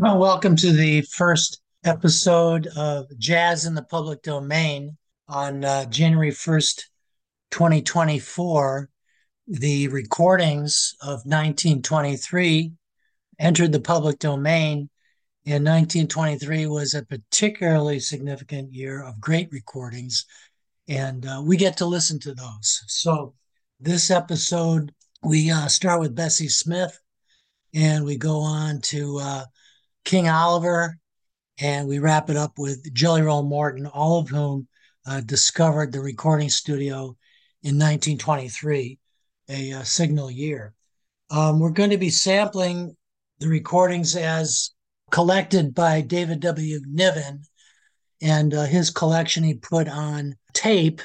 Well, 0.00 0.16
welcome 0.16 0.56
to 0.56 0.72
the 0.72 1.02
first 1.02 1.60
episode 1.84 2.68
of 2.74 3.06
Jazz 3.18 3.66
in 3.66 3.74
the 3.74 3.82
Public 3.82 4.22
Domain 4.22 4.96
on 5.28 5.62
uh, 5.62 5.84
January 5.84 6.30
1st, 6.30 6.84
2024. 7.50 8.88
The 9.46 9.88
recordings 9.88 10.94
of 11.02 11.26
1923 11.26 12.72
entered 13.38 13.72
the 13.72 13.80
public 13.80 14.18
domain 14.18 14.88
in 15.44 15.64
1923 15.64 16.64
was 16.64 16.94
a 16.94 17.04
particularly 17.04 18.00
significant 18.00 18.72
year 18.72 19.02
of 19.02 19.20
great 19.20 19.52
recordings, 19.52 20.24
and 20.88 21.26
uh, 21.26 21.42
we 21.44 21.58
get 21.58 21.76
to 21.76 21.84
listen 21.84 22.18
to 22.20 22.32
those. 22.32 22.82
So, 22.86 23.34
this 23.78 24.10
episode, 24.10 24.94
we 25.22 25.50
uh, 25.50 25.68
start 25.68 26.00
with 26.00 26.16
Bessie 26.16 26.48
Smith, 26.48 26.98
and 27.74 28.06
we 28.06 28.16
go 28.16 28.40
on 28.40 28.80
to 28.80 29.18
uh, 29.18 29.44
King 30.04 30.28
Oliver, 30.28 30.98
and 31.60 31.86
we 31.86 31.98
wrap 31.98 32.30
it 32.30 32.36
up 32.36 32.58
with 32.58 32.92
Jelly 32.94 33.22
Roll 33.22 33.42
Morton, 33.42 33.86
all 33.86 34.20
of 34.20 34.28
whom 34.28 34.66
uh, 35.06 35.20
discovered 35.20 35.92
the 35.92 36.00
recording 36.00 36.48
studio 36.48 37.16
in 37.62 37.78
1923, 37.78 38.98
a, 39.48 39.72
uh, 39.72 39.82
signal 39.82 40.30
year. 40.30 40.74
Um, 41.30 41.60
we're 41.60 41.70
going 41.70 41.90
to 41.90 41.98
be 41.98 42.10
sampling 42.10 42.96
the 43.38 43.48
recordings 43.48 44.16
as 44.16 44.70
collected 45.10 45.74
by 45.74 46.00
David 46.00 46.40
W. 46.40 46.80
Niven, 46.86 47.42
and 48.22 48.54
uh, 48.54 48.64
his 48.64 48.90
collection 48.90 49.42
he 49.42 49.54
put 49.54 49.88
on 49.88 50.36
tape, 50.52 51.00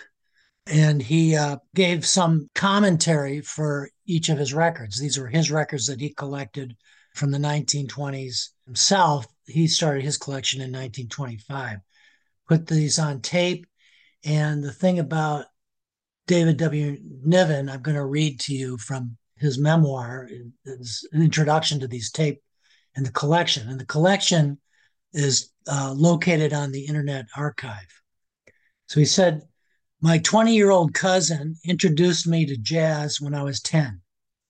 and 0.68 1.02
he 1.02 1.36
uh, 1.36 1.58
gave 1.74 2.06
some 2.06 2.50
commentary 2.56 3.42
for 3.42 3.90
each 4.06 4.30
of 4.30 4.38
his 4.38 4.54
records. 4.54 5.00
These 5.00 5.18
were 5.18 5.28
his 5.28 5.52
records 5.52 5.88
that 5.88 6.00
he 6.00 6.10
collected 6.14 6.76
from 7.16 7.32
the 7.32 7.38
1920s 7.38 8.50
himself. 8.66 9.26
He 9.46 9.68
started 9.68 10.04
his 10.04 10.18
collection 10.18 10.62
in 10.62 10.72
1925. 10.72 11.80
Put 12.48 12.68
these 12.68 13.00
on 13.00 13.22
tape. 13.22 13.66
And 14.24 14.64
the 14.64 14.72
thing 14.72 15.00
about 15.00 15.46
David 16.28 16.58
W. 16.58 16.98
Niven, 17.24 17.70
I'm 17.70 17.82
going 17.82 17.96
to 17.96 18.06
read 18.06 18.40
to 18.42 18.54
you 18.54 18.78
from 18.78 19.18
his 19.38 19.58
memoir, 19.58 20.28
is 20.66 21.08
an 21.12 21.22
introduction 21.22 21.80
to 21.80 21.88
these 21.88 22.12
tape 22.12 22.42
and 22.96 23.06
the 23.06 23.12
collection. 23.12 23.70
And 23.70 23.80
the 23.80 23.86
collection 23.86 24.60
is 25.14 25.52
uh, 25.72 25.94
located 25.96 26.54
on 26.54 26.72
the 26.72 26.86
Internet 26.86 27.28
Archive. 27.36 28.02
So 28.88 29.00
he 29.00 29.06
said, 29.06 29.44
My 30.02 30.18
20 30.20 30.56
year 30.56 30.72
old 30.72 30.94
cousin 30.94 31.56
introduced 31.66 32.28
me 32.28 32.46
to 32.46 32.58
jazz 32.58 33.22
when 33.22 33.34
I 33.34 33.44
was 33.44 33.62
10. 33.62 34.02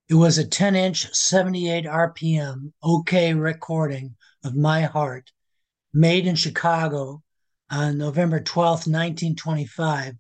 It 0.08 0.14
was 0.14 0.38
a 0.38 0.46
10 0.46 0.76
inch, 0.76 1.12
78 1.16 1.86
RPM 1.86 2.74
OKeh 2.84 3.42
recording 3.42 4.16
of 4.44 4.56
My 4.56 4.82
Heart, 4.84 5.32
made 5.96 6.28
in 6.28 6.36
Chicago 6.36 7.24
on 7.72 7.98
November 7.98 8.40
12, 8.40 8.86
1925, 8.86 10.14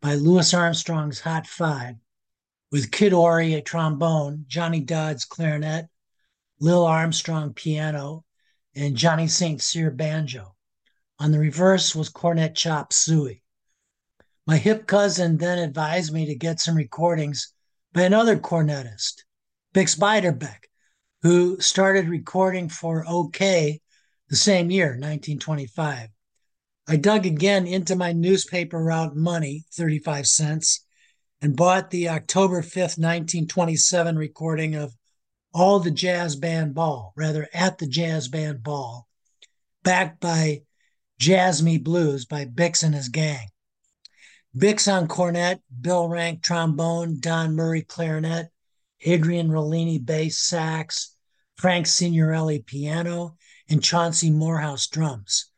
by 0.00 0.14
Louis 0.14 0.54
Armstrong's 0.54 1.20
Hot 1.20 1.46
Five, 1.46 1.96
with 2.72 2.90
Kid 2.90 3.12
Ory 3.12 3.52
at 3.56 3.66
trombone, 3.66 4.46
Johnny 4.48 4.80
Dodds 4.80 5.26
clarinet, 5.26 5.90
Lil 6.58 6.86
Armstrong 6.86 7.52
piano, 7.52 8.24
and 8.74 8.96
Johnny 8.96 9.28
St. 9.28 9.60
Cyr 9.60 9.90
banjo. 9.90 10.56
On 11.18 11.30
the 11.30 11.38
reverse 11.38 11.94
was 11.94 12.08
cornet 12.08 12.54
chop 12.54 12.94
Suey. 12.94 13.42
My 14.46 14.56
hip 14.56 14.86
cousin 14.86 15.36
then 15.36 15.58
advised 15.58 16.10
me 16.10 16.24
to 16.24 16.34
get 16.34 16.58
some 16.58 16.74
recordings 16.74 17.52
by 17.92 18.02
another 18.02 18.36
cornetist, 18.36 19.24
Bix 19.74 19.98
Beiderbecke, 19.98 20.68
who 21.22 21.60
started 21.60 22.08
recording 22.08 22.68
for 22.68 23.04
OKeh 23.04 23.80
the 24.28 24.36
same 24.36 24.70
year, 24.70 24.90
1925. 24.90 26.08
I 26.88 26.96
dug 26.96 27.26
again 27.26 27.66
into 27.66 27.96
my 27.96 28.12
newspaper 28.12 28.82
route 28.82 29.16
money, 29.16 29.64
35 29.72 30.26
cents, 30.26 30.84
and 31.42 31.56
bought 31.56 31.90
the 31.90 32.08
October 32.08 32.62
5th, 32.62 32.98
1927 32.98 34.16
recording 34.16 34.74
of 34.74 34.94
All 35.52 35.80
the 35.80 35.90
Jazz 35.90 36.36
Band 36.36 36.74
Ball, 36.74 37.12
rather, 37.16 37.48
at 37.52 37.78
the 37.78 37.86
Jazz 37.86 38.28
Band 38.28 38.62
Ball, 38.62 39.08
backed 39.82 40.20
by 40.20 40.62
Jazz 41.18 41.62
Me 41.62 41.76
Blues 41.76 42.24
by 42.24 42.44
Bix 42.44 42.82
and 42.82 42.94
his 42.94 43.08
gang. 43.08 43.48
Bix 44.56 44.92
on 44.92 45.06
cornet, 45.06 45.60
Bill 45.80 46.08
Rank 46.08 46.42
trombone, 46.42 47.20
Don 47.20 47.54
Murray 47.54 47.82
clarinet, 47.82 48.48
Adrian 49.02 49.48
Rollini 49.48 50.04
bass 50.04 50.38
sax, 50.38 51.14
Frank 51.56 51.86
Signorelli 51.86 52.58
piano, 52.60 53.36
and 53.68 53.82
Chauncey 53.82 54.30
Morehouse 54.30 54.88
drums. 54.88 55.50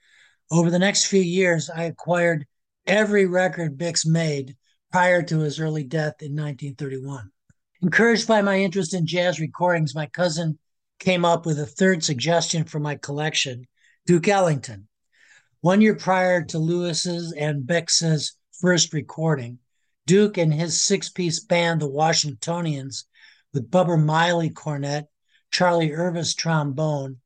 Over 0.50 0.70
the 0.70 0.78
next 0.78 1.06
few 1.06 1.22
years, 1.22 1.70
I 1.70 1.84
acquired 1.84 2.47
every 2.86 3.25
record 3.25 3.78
Bix 3.78 4.06
made 4.06 4.56
prior 4.91 5.22
to 5.22 5.38
his 5.38 5.59
early 5.59 5.84
death 5.84 6.20
in 6.20 6.32
1931. 6.32 7.30
Encouraged 7.80 8.28
by 8.28 8.42
my 8.42 8.60
interest 8.60 8.92
in 8.92 9.06
jazz 9.06 9.41
recordings, 9.41 9.94
my 9.94 10.06
cousin 10.06 10.59
came 10.98 11.24
up 11.24 11.47
with 11.47 11.59
a 11.59 11.66
third 11.66 12.04
suggestion 12.04 12.64
for 12.64 12.78
my 12.78 12.97
collection 12.97 13.66
Duke 14.04 14.28
Ellington. 14.28 14.88
One 15.62 15.80
year 15.80 15.94
prior 15.94 16.42
to 16.44 16.59
Louis's 16.59 17.32
and 17.32 17.66
Bix's 17.66 18.36
first 18.62 18.92
recording, 18.92 19.58
Duke 20.06 20.38
and 20.38 20.54
his 20.54 20.80
six 20.80 21.08
piece 21.08 21.40
band, 21.40 21.82
the 21.82 21.88
Washingtonians, 21.88 23.06
with 23.52 23.72
Bubber 23.72 23.96
Miley 23.96 24.50
cornet, 24.50 25.08
Charlie 25.50 25.90
Irvis 25.90 26.36
trombone, 26.36 27.16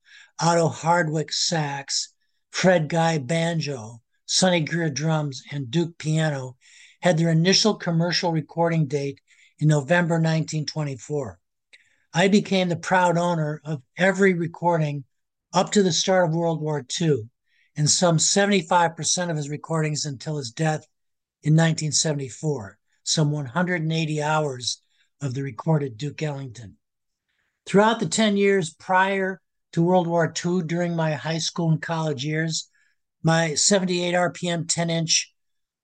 Otto 0.40 0.68
Hardwick 0.68 1.30
sax, 1.30 2.14
Fred 2.50 2.88
Guy 2.88 3.18
banjo, 3.18 4.00
Sonny 4.24 4.62
Greer 4.62 4.88
drums, 4.88 5.42
and 5.52 5.70
Duke 5.70 5.98
piano, 5.98 6.56
had 7.02 7.18
their 7.18 7.28
initial 7.28 7.74
commercial 7.74 8.32
recording 8.32 8.86
date 8.86 9.20
in 9.58 9.68
November 9.68 10.14
1924. 10.14 11.38
I 12.14 12.28
became 12.28 12.70
the 12.70 12.76
proud 12.76 13.18
owner 13.18 13.60
of 13.62 13.82
every 13.98 14.32
recording 14.32 15.04
up 15.52 15.70
to 15.72 15.82
the 15.82 15.92
start 15.92 16.30
of 16.30 16.34
World 16.34 16.62
War 16.62 16.82
II, 16.98 17.28
and 17.76 17.90
some 17.90 18.16
75% 18.16 19.30
of 19.30 19.36
his 19.36 19.50
recordings 19.50 20.06
until 20.06 20.38
his 20.38 20.50
death 20.50 20.86
in 21.46 21.52
1974, 21.52 22.76
some 23.04 23.30
180 23.30 24.20
hours 24.20 24.82
of 25.22 25.32
the 25.32 25.44
recorded 25.44 25.96
Duke 25.96 26.20
Ellington. 26.20 26.76
Throughout 27.64 28.00
the 28.00 28.08
10 28.08 28.36
years 28.36 28.74
prior 28.74 29.40
to 29.70 29.80
World 29.80 30.08
War 30.08 30.34
II, 30.44 30.62
during 30.62 30.96
my 30.96 31.12
high 31.12 31.38
school 31.38 31.70
and 31.70 31.80
college 31.80 32.24
years, 32.24 32.68
my 33.22 33.54
78 33.54 34.12
RPM 34.12 34.68
10 34.68 34.90
inch, 34.90 35.32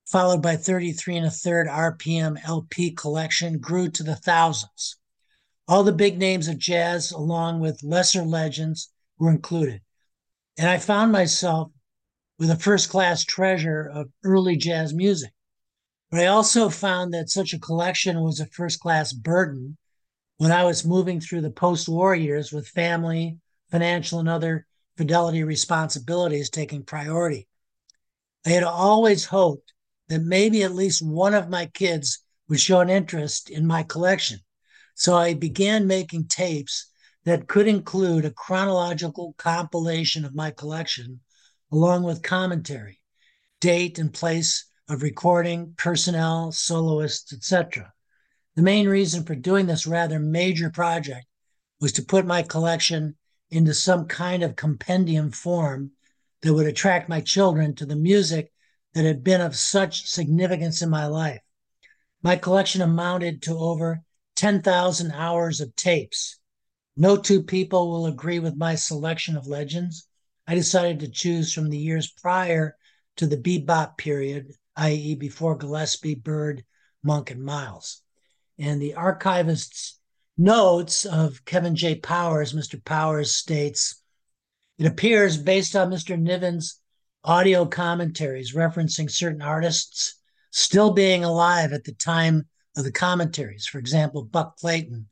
followed 0.05 0.43
by 0.43 0.57
33 0.57 1.19
and 1.19 1.27
a 1.27 1.31
third 1.31 1.69
RPM 1.69 2.41
LP 2.45 2.91
collection, 2.91 3.61
grew 3.61 3.89
to 3.89 4.03
the 4.03 4.17
thousands. 4.17 4.97
All 5.69 5.85
the 5.85 5.93
big 5.93 6.19
names 6.19 6.49
of 6.49 6.59
jazz, 6.59 7.13
along 7.13 7.61
with 7.61 7.85
lesser 7.85 8.25
legends, 8.25 8.91
were 9.17 9.31
included. 9.31 9.81
And 10.59 10.69
I 10.69 10.79
found 10.79 11.13
myself 11.13 11.71
with 12.41 12.51
a 12.51 12.57
first 12.57 12.91
class 12.91 13.23
treasure 13.23 13.89
of 13.89 14.11
early 14.25 14.57
jazz 14.57 14.93
music. 14.93 15.31
But 16.13 16.21
I 16.21 16.27
also 16.27 16.69
found 16.69 17.15
that 17.15 17.31
such 17.31 17.55
a 17.55 17.59
collection 17.59 18.21
was 18.21 18.39
a 18.39 18.45
first 18.45 18.81
class 18.81 19.15
burden 19.15 19.79
when 20.37 20.53
I 20.53 20.63
was 20.63 20.85
moving 20.85 21.21
through 21.23 21.41
the 21.41 21.51
post 21.51 21.89
war 21.89 22.15
years 22.15 22.53
with 22.53 22.69
family, 22.69 23.39
financial, 23.71 24.21
and 24.21 24.29
other 24.29 24.67
fidelity 24.99 25.43
responsibilities 25.43 26.51
taking 26.51 26.85
priority. 26.85 27.49
I 28.45 28.51
had 28.51 28.63
always 28.63 29.25
hoped 29.25 29.73
that 30.11 30.21
maybe 30.21 30.63
at 30.63 30.75
least 30.75 31.01
one 31.01 31.33
of 31.33 31.49
my 31.49 31.65
kids 31.65 32.19
would 32.47 32.61
show 32.61 32.81
an 32.81 32.91
interest 32.91 33.49
in 33.49 33.67
my 33.67 33.83
collection. 33.83 34.41
So 34.95 35.17
I 35.17 35.33
began 35.33 35.87
making 35.87 36.27
tapes 36.27 36.91
that 37.25 37.49
could 37.49 37.67
include 37.67 38.27
a 38.27 38.31
chronological 38.31 39.35
compilation 39.39 40.27
of 40.27 40.35
my 40.35 40.51
collection, 40.51 41.21
along 41.71 42.03
with 42.03 42.21
commentary, 42.23 43.01
date 43.63 43.99
and 43.99 44.13
place 44.13 44.67
of 44.89 45.03
recording, 45.03 45.75
personnel, 45.77 46.53
soloists, 46.53 47.33
etc. 47.33 47.93
The 48.57 48.63
main 48.63 48.89
reason 48.89 49.25
for 49.25 49.35
doing 49.35 49.67
this 49.67 49.87
rather 49.87 50.19
major 50.19 50.71
project 50.71 51.27
was 51.81 51.93
to 51.93 52.03
put 52.03 52.27
my 52.27 52.43
collection 52.43 53.17
into 53.51 53.75
some 53.75 54.07
kind 54.07 54.43
of 54.43 54.57
compendium 54.57 55.31
form 55.31 55.93
that 56.43 56.53
would 56.53 56.67
attract 56.67 57.09
my 57.09 57.21
children 57.21 57.75
to 57.77 57.87
the 57.87 57.97
music 57.97 58.53
that 58.95 59.05
had 59.05 59.25
been 59.25 59.41
of 59.41 59.57
such 59.57 60.07
significance 60.07 60.83
in 60.83 60.91
my 60.91 61.07
life. 61.07 61.41
My 62.23 62.37
collection 62.37 62.83
amounted 62.83 63.43
to 63.43 63.57
over 63.57 64.03
10,000 64.37 65.13
hours 65.13 65.61
of 65.61 65.75
tapes. 65.77 66.39
No 66.97 67.17
two 67.17 67.43
people 67.43 67.91
will 67.91 68.07
agree 68.07 68.39
with 68.39 68.57
my 68.57 68.75
selection 68.75 69.37
of 69.37 69.47
legends. 69.47 70.07
I 70.47 70.55
decided 70.55 71.01
to 71.01 71.09
choose 71.09 71.53
from 71.53 71.71
the 71.71 71.79
years 71.79 72.11
prior 72.11 72.77
to 73.17 73.27
the 73.27 73.37
bebop 73.37 73.97
period 73.97 74.53
i.e., 74.77 75.15
before 75.15 75.57
Gillespie, 75.57 76.15
Bird, 76.15 76.65
Monk, 77.03 77.31
and 77.31 77.43
Miles. 77.43 78.03
And 78.59 78.81
the 78.81 78.95
archivist's 78.95 79.99
notes 80.39 81.05
of 81.05 81.45
Kevin 81.45 81.77
J. 81.77 81.97
Powers, 81.97 82.53
Mr. 82.53 82.83
Powers 82.83 83.33
states 83.33 84.03
It 84.79 84.87
appears 84.87 85.37
based 85.37 85.77
on 85.77 85.91
Mr. 85.91 86.19
Niven's 86.19 86.81
audio 87.25 87.67
commentaries 87.67 88.55
referencing 88.55 89.11
certain 89.11 89.43
artists 89.43 90.17
still 90.51 90.93
being 90.93 91.25
alive 91.25 91.73
at 91.73 91.85
the 91.85 91.93
time 91.93 92.47
of 92.77 92.85
the 92.85 92.93
commentaries. 92.93 93.67
For 93.67 93.79
example, 93.79 94.25
Buck 94.25 94.57
Clayton, 94.57 95.09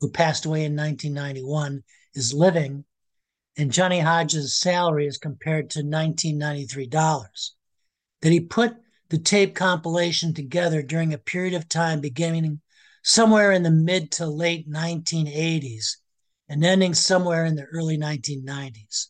who 0.00 0.10
passed 0.10 0.44
away 0.44 0.64
in 0.64 0.76
1991, 0.76 1.82
is 2.14 2.34
living, 2.34 2.84
and 3.56 3.72
Johnny 3.72 4.00
Hodges' 4.00 4.54
salary 4.54 5.06
is 5.06 5.18
compared 5.18 5.70
to 5.70 5.82
$1993. 5.82 7.50
That 8.22 8.32
he 8.32 8.40
put 8.40 8.76
the 9.12 9.18
tape 9.18 9.54
compilation 9.54 10.32
together 10.32 10.82
during 10.82 11.12
a 11.12 11.18
period 11.18 11.52
of 11.52 11.68
time 11.68 12.00
beginning 12.00 12.58
somewhere 13.02 13.52
in 13.52 13.62
the 13.62 13.70
mid 13.70 14.10
to 14.10 14.24
late 14.26 14.66
1980s 14.66 15.96
and 16.48 16.64
ending 16.64 16.94
somewhere 16.94 17.44
in 17.44 17.54
the 17.54 17.64
early 17.64 17.98
1990s. 17.98 19.08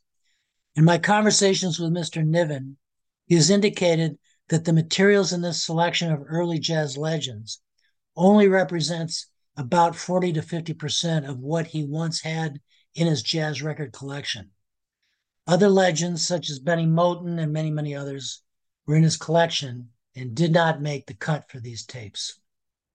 In 0.75 0.85
my 0.85 0.99
conversations 0.99 1.79
with 1.79 1.93
Mr. 1.93 2.27
Niven, 2.27 2.79
he 3.27 3.37
has 3.37 3.49
indicated 3.49 4.19
that 4.49 4.65
the 4.65 4.73
materials 4.73 5.33
in 5.33 5.41
this 5.41 5.63
selection 5.63 6.11
of 6.11 6.25
early 6.27 6.59
jazz 6.59 6.99
legends 6.99 7.61
only 8.17 8.49
represents 8.49 9.29
about 9.57 9.95
40 9.95 10.33
to 10.33 10.43
50% 10.43 11.29
of 11.29 11.39
what 11.39 11.69
he 11.69 11.85
once 11.85 12.23
had 12.23 12.59
in 12.97 13.07
his 13.07 13.23
jazz 13.23 13.63
record 13.63 13.93
collection. 13.93 14.51
Other 15.47 15.69
legends, 15.69 16.27
such 16.27 16.51
as 16.51 16.59
Benny 16.59 16.87
Moten 16.87 17.39
and 17.39 17.53
many, 17.53 17.71
many 17.71 17.95
others, 17.95 18.43
were 18.87 18.97
in 18.97 19.03
his 19.03 19.17
collection 19.17 19.89
and 20.17 20.35
did 20.35 20.53
not 20.53 20.83
make 20.83 21.07
the 21.07 21.15
cut 21.15 21.51
for 21.51 21.61
these 21.61 21.87
tapes. 21.87 22.39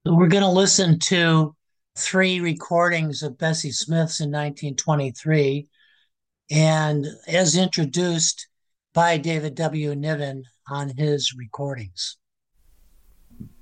So 0.05 0.13
we're 0.13 0.27
going 0.27 0.43
to 0.43 0.49
listen 0.49 0.99
to 0.99 1.55
three 1.97 2.39
recordings 2.39 3.23
of 3.23 3.37
Bessie 3.37 3.71
Smith's 3.71 4.19
in 4.19 4.29
1923, 4.29 5.67
and 6.51 7.05
as 7.27 7.55
introduced 7.55 8.47
by 8.93 9.17
David 9.17 9.55
W. 9.55 9.95
Niven 9.95 10.43
on 10.69 10.89
his 10.95 11.33
recordings. 11.35 12.17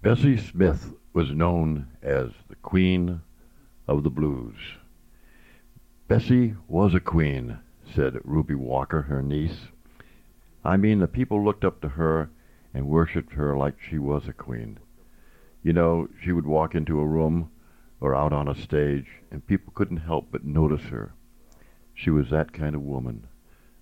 Bessie 0.02 0.38
Smith 0.38 0.94
was 1.14 1.32
known 1.32 1.88
as 2.04 2.30
the 2.50 2.56
Queen 2.56 3.22
of 3.88 4.04
the 4.04 4.10
Blues. 4.10 4.56
Bessie 6.08 6.54
was 6.68 6.94
a 6.94 7.00
queen, 7.00 7.58
said 7.96 8.20
Ruby 8.24 8.56
Walker, 8.56 9.02
her 9.02 9.22
niece. 9.22 9.58
I 10.66 10.78
mean, 10.78 10.98
the 10.98 11.08
people 11.08 11.46
looked 11.46 11.64
up 11.64 11.80
to 11.82 11.90
her 11.90 12.32
and 12.74 12.88
worshipped 12.88 13.34
her 13.34 13.56
like 13.56 13.76
she 13.80 14.00
was 14.00 14.28
a 14.28 14.34
queen. 14.34 14.80
You 15.62 15.74
know, 15.74 16.08
she 16.24 16.32
would 16.32 16.48
walk 16.48 16.74
into 16.74 17.00
a 17.00 17.06
room 17.06 17.52
or 18.02 18.16
out 18.16 18.34
on 18.34 18.48
a 18.48 18.56
stage, 18.56 19.06
and 19.30 19.46
people 19.46 19.72
couldn't 19.76 19.98
help 19.98 20.30
but 20.32 20.44
notice 20.44 20.86
her. 20.86 21.14
She 21.94 22.10
was 22.10 22.32
that 22.32 22.52
kind 22.52 22.76
of 22.76 22.82
woman, 22.82 23.28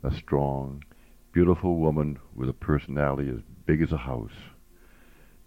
a 0.03 0.13
strong, 0.13 0.83
beautiful 1.31 1.77
woman 1.77 2.19
with 2.35 2.49
a 2.49 2.53
personality 2.53 3.29
as 3.29 3.39
big 3.65 3.81
as 3.81 3.93
a 3.93 3.97
house. 3.97 4.35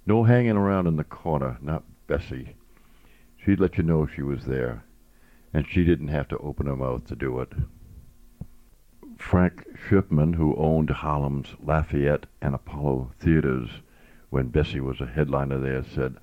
No 0.07 0.25
hanging 0.25 0.57
around 0.57 0.87
in 0.87 0.97
the 0.97 1.05
corner, 1.05 1.59
not 1.61 1.85
Bessie. 2.07 2.57
She'd 3.37 3.61
let 3.61 3.77
you 3.77 3.83
know 3.83 4.07
she 4.07 4.23
was 4.23 4.47
there, 4.47 4.85
and 5.53 5.67
she 5.69 5.85
didn't 5.85 6.09
have 6.09 6.29
to 6.29 6.39
open 6.39 6.67
her 6.67 6.77
mouth 6.77 7.07
to 7.09 7.15
do 7.15 7.41
it. 7.41 7.53
Frank 9.29 9.67
Schiffman, 9.77 10.35
who 10.37 10.55
owned 10.55 10.89
Harlem's 10.89 11.57
Lafayette 11.61 12.27
and 12.41 12.55
Apollo 12.55 13.11
theaters 13.19 13.69
when 14.31 14.51
Bessie 14.51 14.79
was 14.79 15.01
a 15.01 15.07
headliner 15.07 15.59
there, 15.59 15.83
said, 15.83 16.15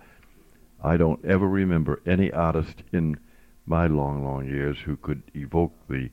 I 0.82 0.96
don't 0.96 1.24
ever 1.26 1.46
remember 1.46 2.02
any 2.06 2.32
artist 2.32 2.82
in 2.94 3.18
my 3.66 3.88
long, 3.88 4.24
long 4.24 4.46
years 4.46 4.80
who 4.80 4.96
could 4.96 5.22
evoke 5.36 5.74
the 5.90 6.12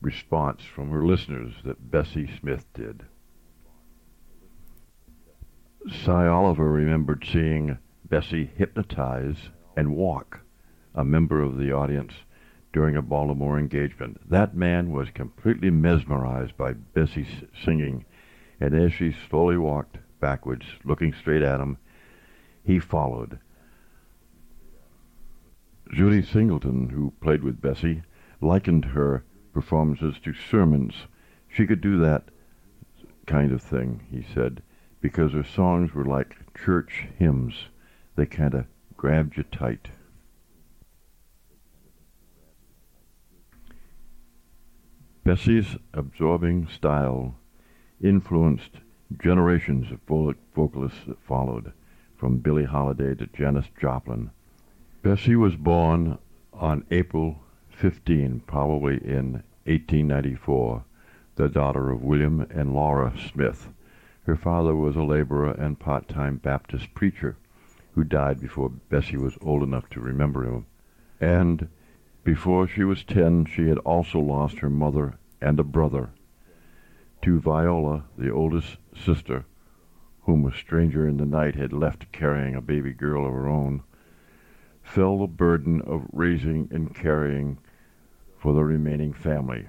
response 0.00 0.62
from 0.64 0.90
her 0.90 1.06
listeners 1.06 1.54
that 1.64 1.92
Bessie 1.92 2.28
Smith 2.40 2.66
did. 2.74 3.04
Sy 5.88 6.26
Oliver 6.26 6.68
remembered 6.68 7.24
seeing 7.30 7.78
Bessie 8.08 8.50
hypnotize 8.56 9.50
and 9.76 9.94
walk 9.94 10.40
a 10.96 11.04
member 11.04 11.40
of 11.40 11.58
the 11.58 11.70
audience 11.70 12.12
during 12.72 12.96
a 12.96 13.02
Baltimore 13.02 13.58
engagement. 13.58 14.20
That 14.28 14.56
man 14.56 14.92
was 14.92 15.10
completely 15.10 15.70
mesmerized 15.70 16.56
by 16.56 16.72
Bessie's 16.72 17.44
singing, 17.64 18.04
and 18.60 18.74
as 18.74 18.92
she 18.92 19.14
slowly 19.28 19.56
walked 19.56 19.98
backwards, 20.20 20.66
looking 20.84 21.12
straight 21.12 21.42
at 21.42 21.60
him, 21.60 21.78
he 22.64 22.78
followed. 22.78 23.38
Zutty 25.94 26.22
Singleton, 26.22 26.88
who 26.90 27.12
played 27.20 27.42
with 27.42 27.60
Bessie, 27.60 28.02
likened 28.40 28.86
her 28.86 29.24
performances 29.52 30.16
to 30.24 30.32
sermons. 30.32 30.94
She 31.48 31.66
could 31.66 31.80
do 31.80 31.98
that 31.98 32.24
kind 33.26 33.52
of 33.52 33.60
thing, 33.60 34.06
he 34.10 34.24
said 34.34 34.62
because 35.02 35.32
her 35.32 35.42
songs 35.42 35.92
were 35.92 36.04
like 36.04 36.36
church 36.56 37.08
hymns. 37.18 37.66
They 38.16 38.24
kind 38.24 38.54
of 38.54 38.66
grabbed 38.96 39.36
you 39.36 39.42
tight. 39.42 39.88
Bessie's 45.24 45.76
absorbing 45.94 46.66
style 46.66 47.36
influenced 48.02 48.72
generations 49.22 49.92
of 49.92 50.00
vocalists 50.54 51.04
that 51.06 51.22
followed, 51.22 51.72
from 52.16 52.38
Billie 52.38 52.64
Holiday 52.64 53.14
to 53.14 53.28
Janis 53.28 53.66
Joplin. 53.80 54.30
Bessie 55.02 55.36
was 55.36 55.54
born 55.54 56.18
on 56.52 56.84
April 56.90 57.40
15, 57.70 58.42
probably 58.46 58.94
in 58.94 59.44
1894, 59.64 60.84
the 61.36 61.48
daughter 61.48 61.90
of 61.90 62.02
William 62.02 62.40
and 62.50 62.74
Laura 62.74 63.12
Smith. 63.32 63.68
Her 64.24 64.36
father 64.36 64.74
was 64.74 64.96
a 64.96 65.02
laborer 65.02 65.52
and 65.52 65.78
part-time 65.78 66.38
Baptist 66.38 66.94
preacher 66.94 67.36
who 67.94 68.02
died 68.02 68.40
before 68.40 68.70
Bessie 68.70 69.16
was 69.16 69.38
old 69.40 69.62
enough 69.62 69.88
to 69.90 70.00
remember 70.00 70.44
him. 70.44 70.66
And 71.20 71.68
before 72.24 72.66
she 72.66 72.84
was 72.84 73.04
ten, 73.04 73.44
she 73.44 73.68
had 73.68 73.78
also 73.78 74.18
lost 74.18 74.60
her 74.60 74.70
mother 74.70 75.18
and 75.40 75.58
a 75.58 75.64
brother 75.64 76.10
to 77.22 77.40
Viola, 77.40 78.04
the 78.18 78.30
oldest 78.30 78.76
sister, 78.94 79.44
whom 80.22 80.46
a 80.46 80.56
stranger 80.56 81.08
in 81.08 81.16
the 81.16 81.26
night 81.26 81.54
had 81.54 81.72
left 81.72 82.10
carrying 82.12 82.54
a 82.54 82.60
baby 82.60 82.92
girl 82.92 83.26
of 83.26 83.32
her 83.32 83.48
own, 83.48 83.82
fell 84.82 85.18
the 85.18 85.26
burden 85.26 85.80
of 85.82 86.06
raising 86.12 86.68
and 86.72 86.94
caring 86.94 87.58
for 88.38 88.52
the 88.52 88.64
remaining 88.64 89.12
family. 89.12 89.68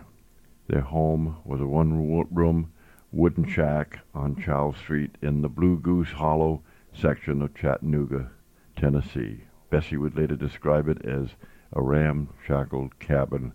Their 0.67 0.81
home 0.81 1.37
was 1.45 1.61
a 1.61 1.67
one-room 1.67 2.71
wooden 3.11 3.47
shack 3.47 3.99
on 4.15 4.41
Charles 4.41 4.77
Street 4.77 5.15
in 5.21 5.41
the 5.41 5.49
Blue 5.49 5.77
Goose 5.77 6.11
Hollow 6.11 6.63
section 6.93 7.41
of 7.41 7.53
Chattanooga, 7.53 8.31
Tennessee. 8.75 9.43
Bessie 9.69 9.97
would 9.97 10.17
later 10.17 10.35
describe 10.35 10.87
it 10.87 11.05
as 11.05 11.29
a 11.75 11.81
ramshackled 11.81 12.99
cabin 12.99 13.53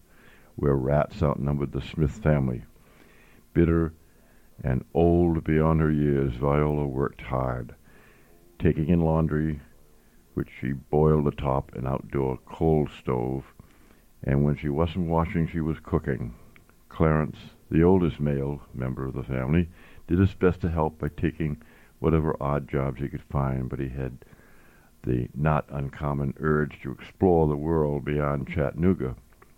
where 0.57 0.75
rats 0.75 1.23
outnumbered 1.23 1.73
the 1.73 1.81
Smith 1.81 2.13
family. 2.13 2.65
Bitter 3.55 3.93
and 4.63 4.85
old 4.93 5.45
beyond 5.45 5.81
her 5.81 5.91
years, 5.91 6.35
Viola 6.35 6.87
worked 6.87 7.23
hard, 7.23 7.75
taking 8.59 8.89
in 8.89 9.01
laundry, 9.01 9.61
which 10.35 10.49
she 10.61 10.73
boiled 10.73 11.27
atop 11.27 11.75
an 11.75 11.87
outdoor 11.87 12.39
coal 12.47 12.89
stove, 13.01 13.45
and 14.23 14.45
when 14.45 14.57
she 14.57 14.69
wasn't 14.69 15.09
washing, 15.09 15.47
she 15.47 15.61
was 15.61 15.79
cooking. 15.81 16.35
Clarence 16.89 17.39
the 17.71 17.83
oldest 17.83 18.19
male 18.19 18.63
member 18.75 19.07
of 19.07 19.15
the 19.15 19.23
family, 19.23 19.69
did 20.07 20.19
his 20.19 20.35
best 20.35 20.61
to 20.61 20.71
help 20.71 20.99
by 20.99 21.09
taking 21.09 21.61
whatever 21.99 22.37
odd 22.41 22.69
jobs 22.69 23.01
he 23.01 23.09
could 23.09 23.23
find, 23.31 23.69
but 23.69 23.79
he 23.79 23.89
had 23.89 24.25
the 25.03 25.29
not 25.35 25.65
uncommon 25.71 26.35
urge 26.41 26.81
to 26.83 26.93
explore 26.93 27.47
the 27.47 27.57
world 27.57 28.05
beyond 28.05 28.49
Chattanooga. 28.49 29.15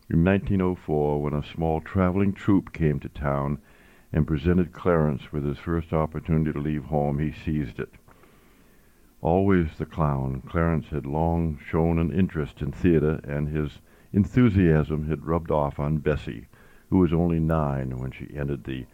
In 0.09 0.25
1904, 0.25 1.23
when 1.23 1.35
a 1.35 1.43
small 1.43 1.81
traveling 1.81 2.33
troupe 2.33 2.73
came 2.73 2.99
to 3.01 3.09
town 3.09 3.59
and 4.13 4.27
presented 4.27 4.73
Clarence 4.73 5.33
with 5.33 5.45
his 5.45 5.59
first 5.59 5.93
opportunity 5.93 6.53
to 6.53 6.59
leave 6.59 6.85
home, 6.85 7.19
he 7.19 7.33
seized 7.33 7.79
it. 7.79 7.95
Always 9.23 9.77
the 9.79 9.87
clown, 9.87 10.43
Clarence 10.49 10.87
had 10.89 11.07
long 11.07 11.59
shown 11.65 11.99
an 11.99 12.11
interest 12.13 12.63
in 12.63 12.73
theater, 12.73 13.21
and 13.25 13.49
his 13.49 13.81
enthusiasm 14.13 15.07
had 15.09 15.27
rubbed 15.27 15.51
off 15.51 15.79
on 15.79 15.99
Bessie, 15.99 16.49
who 16.89 16.99
was 16.99 17.13
only 17.13 17.39
nine 17.39 17.99
when 17.99 18.11
she 18.11 18.35
entered 18.35 18.65
the 18.65 18.87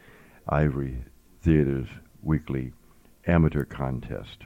Ivory 0.48 0.98
Theater's 1.40 1.88
weekly 2.22 2.72
amateur 3.26 3.64
contest. 3.64 4.44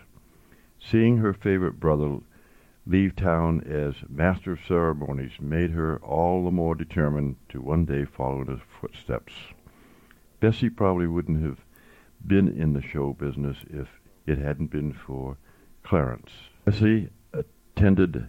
Seeing 0.80 1.18
her 1.18 1.32
favorite 1.32 1.78
brother 1.78 2.18
leave 2.86 3.14
town 3.14 3.60
as 3.62 3.94
master 4.08 4.52
of 4.52 4.60
ceremonies 4.66 5.40
made 5.40 5.70
her 5.70 5.98
all 5.98 6.44
the 6.44 6.50
more 6.50 6.74
determined 6.74 7.36
to 7.50 7.60
one 7.60 7.84
day 7.84 8.04
follow 8.04 8.40
in 8.40 8.48
his 8.48 8.60
footsteps. 8.80 9.32
Bessie 10.40 10.70
probably 10.70 11.06
wouldn't 11.06 11.42
have 11.44 11.58
been 12.26 12.48
in 12.48 12.72
the 12.72 12.82
show 12.82 13.12
business 13.12 13.58
if 13.68 13.88
it 14.26 14.38
hadn't 14.38 14.70
been 14.70 14.92
for 14.92 15.36
Clarence. 15.82 16.30
Bessie 16.64 17.10
attended 17.32 18.28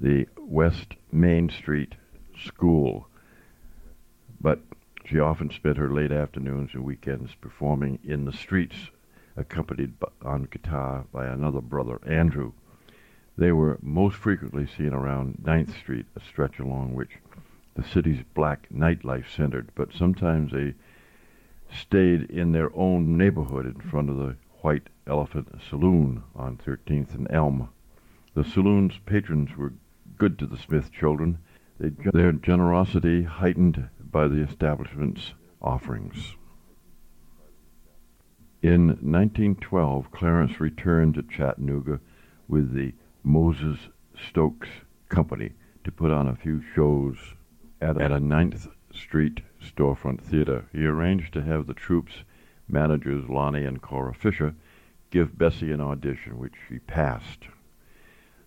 the 0.00 0.26
West 0.38 0.94
Main 1.12 1.48
Street 1.48 1.94
School 2.36 3.08
but 4.40 4.60
She 5.06 5.18
often 5.20 5.50
spent 5.50 5.76
her 5.76 5.90
late 5.92 6.12
afternoons 6.12 6.70
and 6.72 6.82
weekends 6.82 7.34
performing 7.34 7.98
in 8.02 8.24
the 8.24 8.32
streets, 8.32 8.90
accompanied 9.36 9.94
on 10.22 10.44
guitar 10.44 11.04
by 11.12 11.26
another 11.26 11.60
brother, 11.60 12.00
Andrew. 12.06 12.52
They 13.36 13.52
were 13.52 13.78
most 13.82 14.16
frequently 14.16 14.66
seen 14.66 14.92
around 14.92 15.42
Ninth 15.44 15.76
Street, 15.76 16.06
a 16.14 16.20
stretch 16.20 16.58
along 16.60 16.94
which 16.94 17.18
the 17.74 17.82
city's 17.82 18.22
black 18.34 18.68
nightlife 18.72 19.28
centered, 19.28 19.70
but 19.74 19.92
sometimes 19.92 20.52
they 20.52 20.74
stayed 21.68 22.30
in 22.30 22.52
their 22.52 22.74
own 22.76 23.16
neighborhood 23.16 23.66
in 23.66 23.80
front 23.80 24.08
of 24.08 24.16
the 24.16 24.36
White 24.60 24.88
Elephant 25.06 25.48
Saloon 25.68 26.22
on 26.36 26.56
13th 26.56 27.14
and 27.14 27.26
Elm. 27.30 27.68
The 28.34 28.44
saloon's 28.44 28.98
patrons 29.04 29.56
were 29.56 29.72
good 30.16 30.38
to 30.38 30.46
the 30.46 30.56
Smith 30.56 30.92
children, 30.92 31.38
their 31.78 32.32
generosity 32.32 33.24
heightened 33.24 33.88
by 34.00 34.28
the 34.28 34.42
establishment's 34.42 35.34
offerings. 35.60 36.36
In 38.64 38.86
1912, 38.86 40.10
Clarence 40.10 40.58
returned 40.58 41.16
to 41.16 41.22
Chattanooga 41.22 42.00
with 42.48 42.72
the 42.72 42.94
Moses 43.22 43.78
Stokes 44.30 44.70
Company 45.10 45.52
to 45.84 45.92
put 45.92 46.10
on 46.10 46.28
a 46.28 46.34
few 46.34 46.62
shows 46.74 47.18
at, 47.82 48.00
at 48.00 48.10
a 48.10 48.18
Ninth 48.18 48.66
Street 48.90 49.42
storefront 49.62 50.22
theater. 50.22 50.64
He 50.72 50.86
arranged 50.86 51.34
to 51.34 51.42
have 51.42 51.66
the 51.66 51.74
troupe's 51.74 52.24
managers, 52.66 53.28
Lonnie 53.28 53.66
and 53.66 53.82
Cora 53.82 54.14
Fisher, 54.14 54.54
give 55.10 55.36
Bessie 55.36 55.70
an 55.70 55.82
audition, 55.82 56.38
which 56.38 56.54
she 56.66 56.78
passed. 56.78 57.48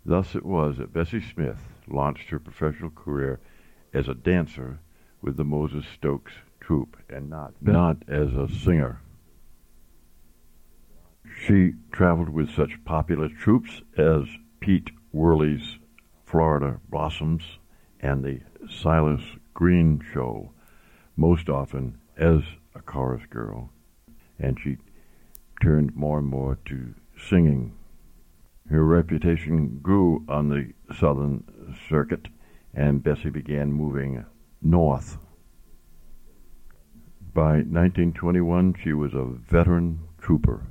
Thus 0.03 0.33
it 0.33 0.47
was 0.47 0.77
that 0.77 0.93
Bessie 0.93 1.21
Smith 1.21 1.59
launched 1.87 2.31
her 2.31 2.39
professional 2.39 2.89
career 2.89 3.39
as 3.93 4.07
a 4.07 4.15
dancer 4.15 4.79
with 5.21 5.37
the 5.37 5.45
Moses 5.45 5.85
Stokes 5.93 6.33
troupe 6.59 6.97
and 7.07 7.29
not, 7.29 7.53
not 7.61 7.97
as 8.07 8.33
a 8.33 8.47
singer. 8.47 8.99
She 11.45 11.75
traveled 11.91 12.29
with 12.29 12.49
such 12.49 12.83
popular 12.83 13.29
troupes 13.29 13.81
as 13.95 14.23
Pete 14.59 14.89
Worley's 15.13 15.77
Florida 16.25 16.81
Blossoms 16.89 17.59
and 17.99 18.23
the 18.23 18.41
Silas 18.69 19.21
Green 19.53 20.01
Show, 20.13 20.51
most 21.15 21.47
often 21.47 21.99
as 22.17 22.41
a 22.75 22.81
chorus 22.81 23.25
girl, 23.29 23.71
and 24.39 24.59
she 24.59 24.77
turned 25.61 25.95
more 25.95 26.19
and 26.19 26.27
more 26.27 26.57
to 26.65 26.95
singing. 27.17 27.73
Her 28.69 28.83
reputation 28.83 29.79
grew 29.81 30.25
on 30.27 30.49
the 30.49 30.73
southern 30.93 31.75
circuit, 31.87 32.27
and 32.73 33.03
Bessie 33.03 33.29
began 33.29 33.71
moving 33.71 34.25
north. 34.61 35.17
By 37.33 37.57
1921, 37.57 38.75
she 38.83 38.93
was 38.93 39.13
a 39.13 39.23
veteran 39.23 39.99
trooper. 40.19 40.67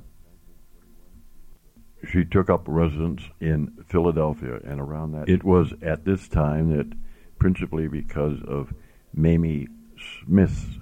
She 2.11 2.25
took 2.25 2.49
up 2.49 2.65
residence 2.67 3.23
in 3.41 3.73
Philadelphia, 3.87 4.61
and 4.65 4.81
around 4.81 5.13
that, 5.13 5.29
it 5.29 5.43
was 5.43 5.73
at 5.83 6.05
this 6.05 6.29
time 6.29 6.77
that, 6.77 6.93
principally 7.39 7.89
because 7.89 8.41
of 8.47 8.73
Mamie 9.13 9.69
Smith's 10.25 10.79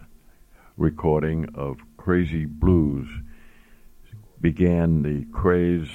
recording 0.76 1.48
of 1.54 1.78
Crazy 1.96 2.44
Blues, 2.44 3.08
began 4.40 5.02
the 5.02 5.24
craze 5.32 5.88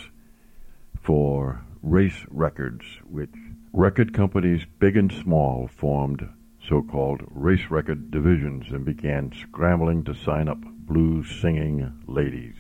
for 1.02 1.62
race 1.84 2.26
records, 2.30 2.86
which 3.08 3.34
record 3.72 4.14
companies 4.14 4.66
big 4.80 4.98
and 4.98 5.12
small 5.12 5.68
formed 5.68 6.28
so-called 6.68 7.22
race 7.30 7.70
record 7.70 8.12
divisions 8.12 8.66
and 8.72 8.84
began 8.84 9.32
scrambling 9.32 10.04
to 10.04 10.14
sign 10.14 10.48
up 10.48 10.60
blues 10.62 11.30
singing 11.40 11.94
ladies 12.08 12.56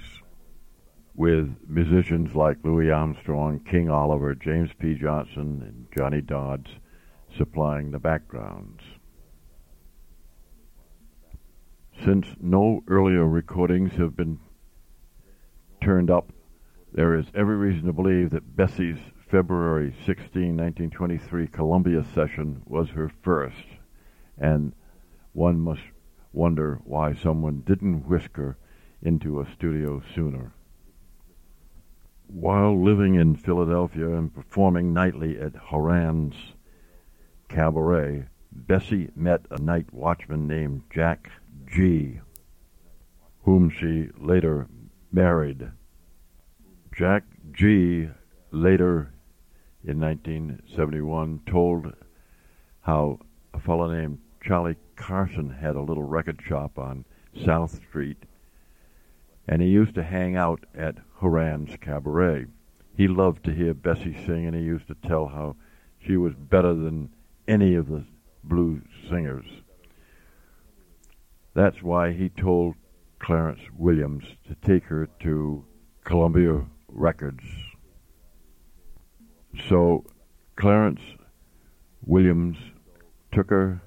with 1.19 1.53
musicians 1.67 2.33
like 2.33 2.55
Louis 2.63 2.89
Armstrong, 2.89 3.59
King 3.69 3.89
Oliver, 3.89 4.33
James 4.33 4.69
P. 4.79 4.95
Johnson, 4.95 5.61
and 5.67 5.85
Johnny 5.93 6.21
Dodds 6.21 6.69
supplying 7.38 7.91
the 7.91 7.99
backgrounds. 7.99 8.81
Since 12.05 12.27
no 12.39 12.85
earlier 12.88 13.27
recordings 13.27 13.91
have 13.97 14.15
been 14.15 14.39
turned 15.83 16.09
up, 16.09 16.31
there 16.93 17.15
is 17.15 17.25
every 17.35 17.57
reason 17.57 17.88
to 17.88 17.93
believe 17.93 18.29
that 18.29 18.55
Bessie's 18.55 18.99
February 19.29 19.93
16, 20.05 20.55
1923 20.55 21.47
Columbia 21.47 22.05
session 22.15 22.61
was 22.65 22.91
her 22.91 23.11
first, 23.23 23.65
and 24.38 24.71
one 25.33 25.59
must 25.59 25.81
wonder 26.31 26.79
why 26.85 27.13
someone 27.13 27.61
didn't 27.67 28.07
whisk 28.07 28.38
her 28.38 28.55
into 29.01 29.41
a 29.41 29.51
studio 29.53 30.01
sooner. 30.15 30.53
While 32.31 32.79
living 32.79 33.15
in 33.15 33.36
Philadelphia 33.36 34.15
and 34.15 34.31
performing 34.31 34.93
nightly 34.93 35.39
at 35.39 35.55
Horan's 35.55 36.36
Cabaret, 37.48 38.25
Bessie 38.51 39.09
met 39.15 39.48
a 39.50 39.59
night 39.59 39.91
watchman 39.91 40.48
named 40.48 40.83
Jack 40.93 41.31
Gee, 41.65 42.19
whom 43.43 43.71
she 43.71 44.09
later 44.15 44.67
married. 45.12 45.71
Jack 46.95 47.24
Gee 47.51 48.09
later 48.51 49.12
in 49.83 50.00
1971 50.00 51.41
told 51.48 51.93
how 52.81 53.19
a 53.55 53.59
fellow 53.59 53.91
named 53.91 54.19
Charlie 54.39 54.77
Carson 54.95 55.50
had 55.50 55.75
a 55.75 55.81
little 55.81 56.03
record 56.03 56.39
shop 56.48 56.77
on 56.77 57.05
South 57.43 57.81
Street, 57.89 58.24
and 59.48 59.63
he 59.63 59.67
used 59.67 59.95
to 59.95 60.03
hang 60.03 60.36
out 60.36 60.63
at 60.75 61.00
Horan's 61.19 61.75
Cabaret. 61.81 62.45
He 62.95 63.07
loved 63.07 63.43
to 63.45 63.53
hear 63.53 63.73
Bessie 63.73 64.17
sing, 64.25 64.45
and 64.45 64.55
he 64.55 64.61
used 64.61 64.88
to 64.88 64.95
tell 64.95 65.27
how 65.27 65.55
she 65.99 66.17
was 66.17 66.33
better 66.33 66.73
than 66.73 67.09
any 67.47 67.75
of 67.75 67.88
the 67.88 68.05
blues 68.43 68.83
singers. 69.09 69.45
That's 71.53 71.81
why 71.83 72.13
he 72.13 72.29
told 72.29 72.75
Clarence 73.19 73.59
Williams 73.77 74.23
to 74.47 74.55
take 74.65 74.85
her 74.85 75.09
to 75.21 75.65
Columbia 76.05 76.65
Records. 76.88 77.43
So 79.67 80.05
Clarence 80.55 81.01
Williams 82.05 82.57
took 83.31 83.49
her 83.49 83.81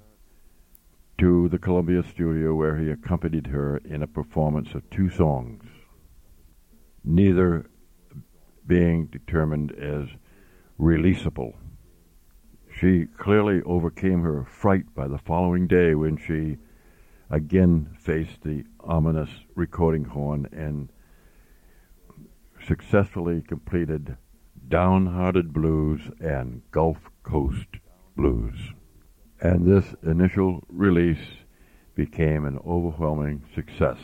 to 1.18 1.48
the 1.48 1.58
Columbia 1.58 2.02
studio 2.02 2.54
where 2.54 2.76
he 2.76 2.90
accompanied 2.90 3.46
her 3.46 3.78
in 3.78 4.02
a 4.02 4.06
performance 4.06 4.74
of 4.74 4.88
two 4.90 5.08
songs, 5.08 5.62
neither 7.04 7.66
being 8.66 9.06
determined 9.06 9.72
as 9.72 10.08
releasable. 10.78 11.54
She 12.80 13.06
clearly 13.18 13.62
overcame 13.62 14.22
her 14.22 14.44
fright 14.44 14.94
by 14.94 15.08
the 15.08 15.18
following 15.18 15.66
day 15.66 15.94
when 15.94 16.16
she 16.16 16.58
again 17.30 17.96
faced 17.98 18.42
the 18.42 18.64
ominous 18.80 19.30
recording 19.54 20.04
horn 20.04 20.48
and 20.52 20.90
successfully 22.66 23.42
completed 23.42 24.16
Downhearted 24.68 25.52
Blues 25.52 26.00
and 26.20 26.62
Gulf 26.70 26.98
Coast 27.22 27.68
Blues. 28.16 28.72
And 29.40 29.66
this 29.66 29.94
initial 30.02 30.62
release 30.68 31.44
became 31.94 32.44
an 32.44 32.58
overwhelming 32.66 33.42
success. 33.54 33.98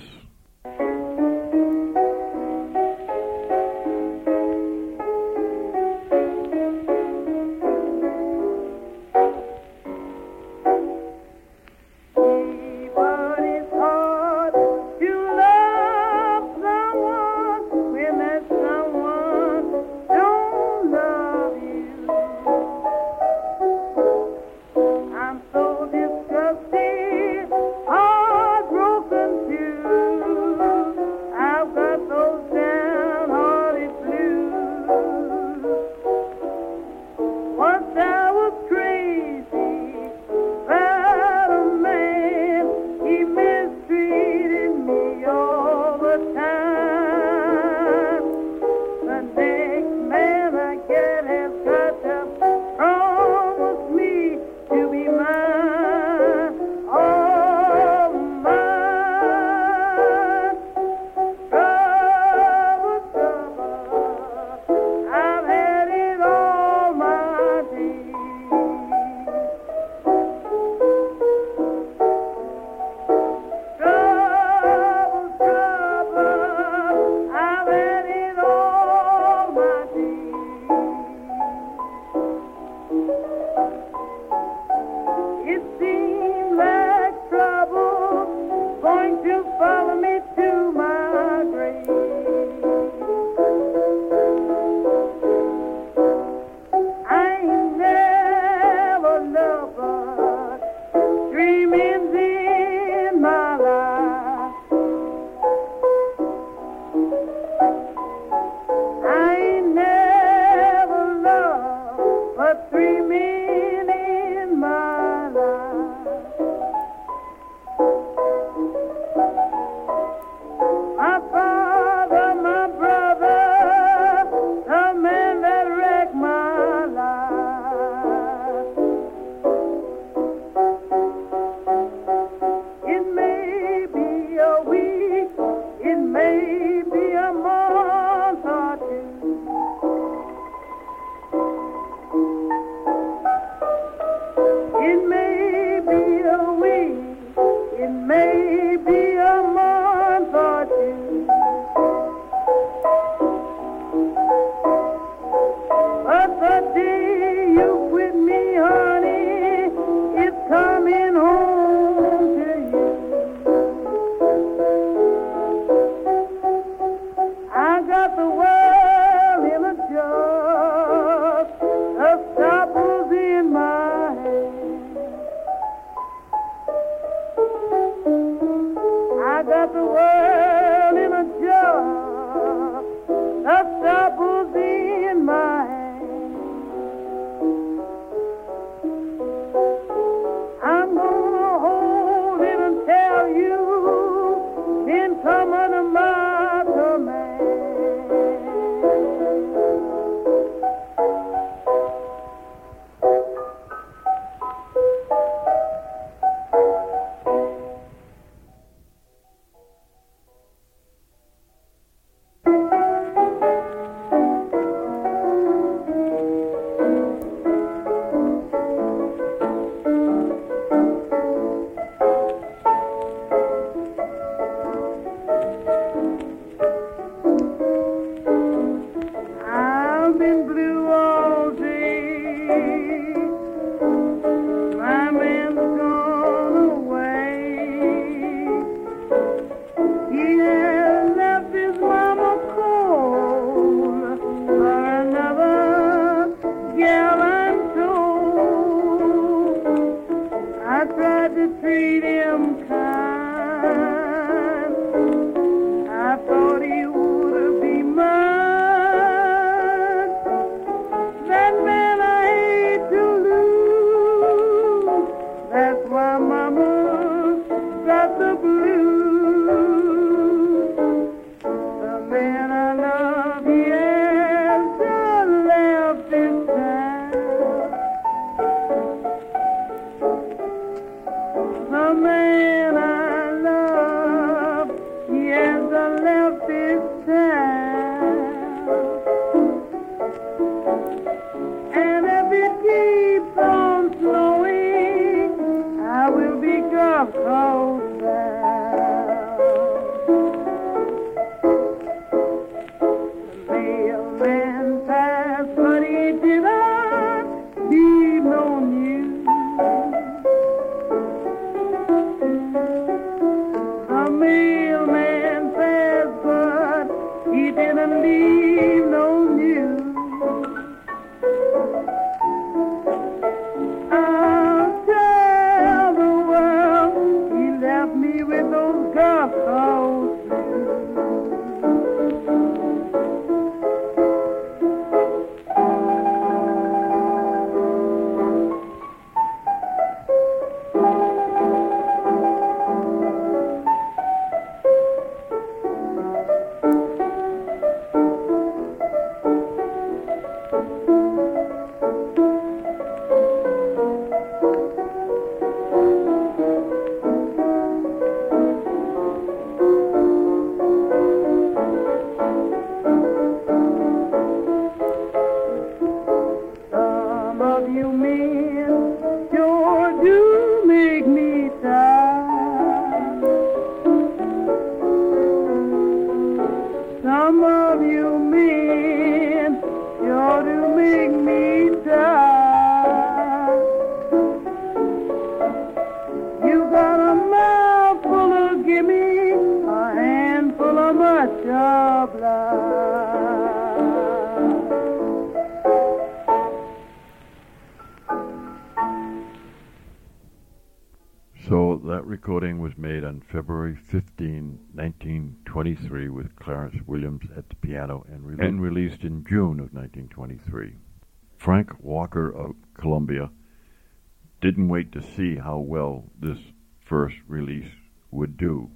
to 414.98 415.14
see 415.14 415.36
how 415.36 415.58
well 415.58 416.04
this 416.18 416.38
first 416.80 417.16
release 417.28 417.70
would 418.10 418.36
do. 418.36 418.68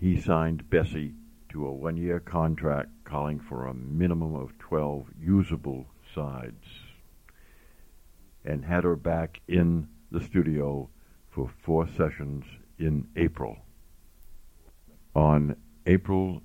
He 0.00 0.18
signed 0.18 0.70
Bessie 0.70 1.12
to 1.50 1.66
a 1.66 1.72
one 1.72 1.96
year 1.96 2.18
contract 2.20 2.88
calling 3.04 3.38
for 3.38 3.66
a 3.66 3.74
minimum 3.74 4.34
of 4.34 4.58
12 4.58 5.06
usable 5.20 5.86
sides 6.14 6.64
and 8.44 8.64
had 8.64 8.84
her 8.84 8.96
back 8.96 9.40
in 9.48 9.88
the 10.10 10.22
studio 10.22 10.88
for 11.30 11.50
four 11.62 11.86
sessions 11.96 12.44
in 12.78 13.06
April. 13.16 13.58
On 15.14 15.56
April 15.86 16.42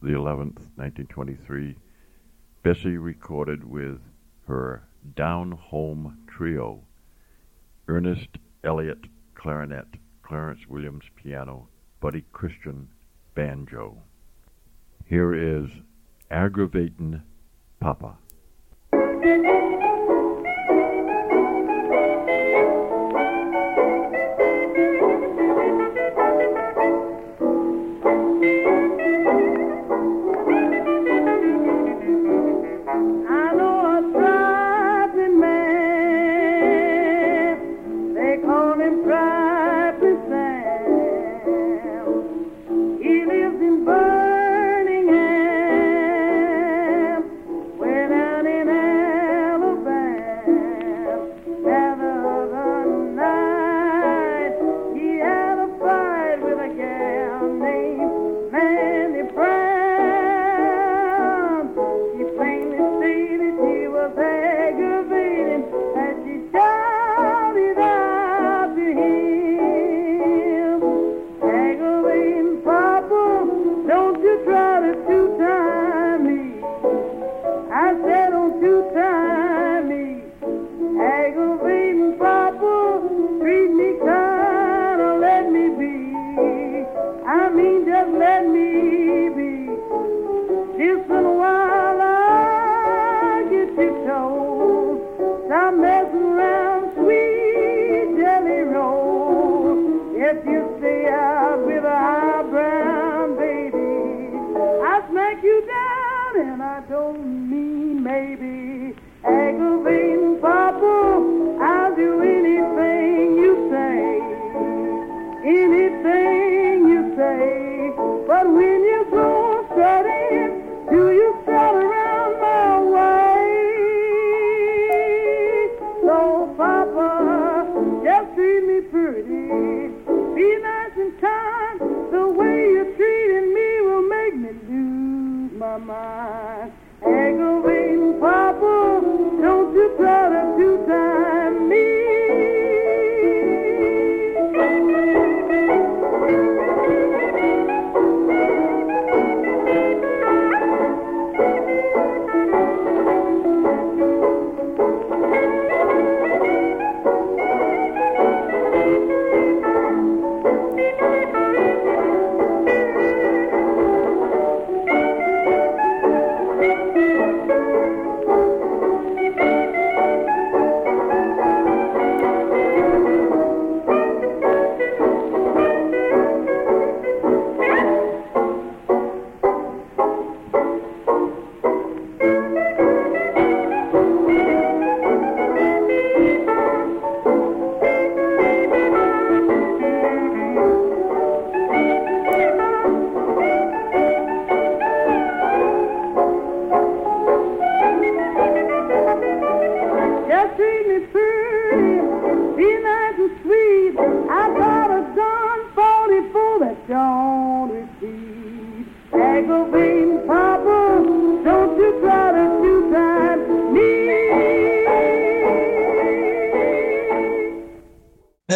the 0.00 0.12
11th, 0.12 0.70
1923, 0.76 1.76
Bessie 2.62 2.96
recorded 2.96 3.62
with 3.64 4.00
her 4.46 4.84
Down 5.14 5.52
Home 5.52 6.16
Trio 6.26 6.82
Ernest 7.94 8.38
Elliott, 8.64 9.04
clarinet, 9.34 9.84
Clarence 10.22 10.66
Williams, 10.66 11.04
piano, 11.14 11.68
Buddy 12.00 12.24
Christian, 12.32 12.88
banjo. 13.34 13.98
Here 15.04 15.34
is 15.34 15.68
Aggravatin' 16.30 17.20
Papa. 17.80 18.16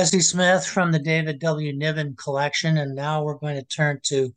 Bessie 0.07 0.21
Smith 0.21 0.65
from 0.65 0.93
the 0.93 1.01
David 1.01 1.41
W. 1.41 1.73
Niven 1.73 2.15
collection. 2.15 2.79
And 2.79 2.95
now 2.95 3.25
we're 3.25 3.39
going 3.39 3.57
to 3.57 3.65
turn 3.65 3.99
to 4.05 4.33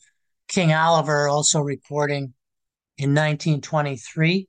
King 0.48 0.74
Oliver, 0.74 1.28
also 1.28 1.62
recording 1.62 2.34
in 2.98 3.12
1923 3.12 4.48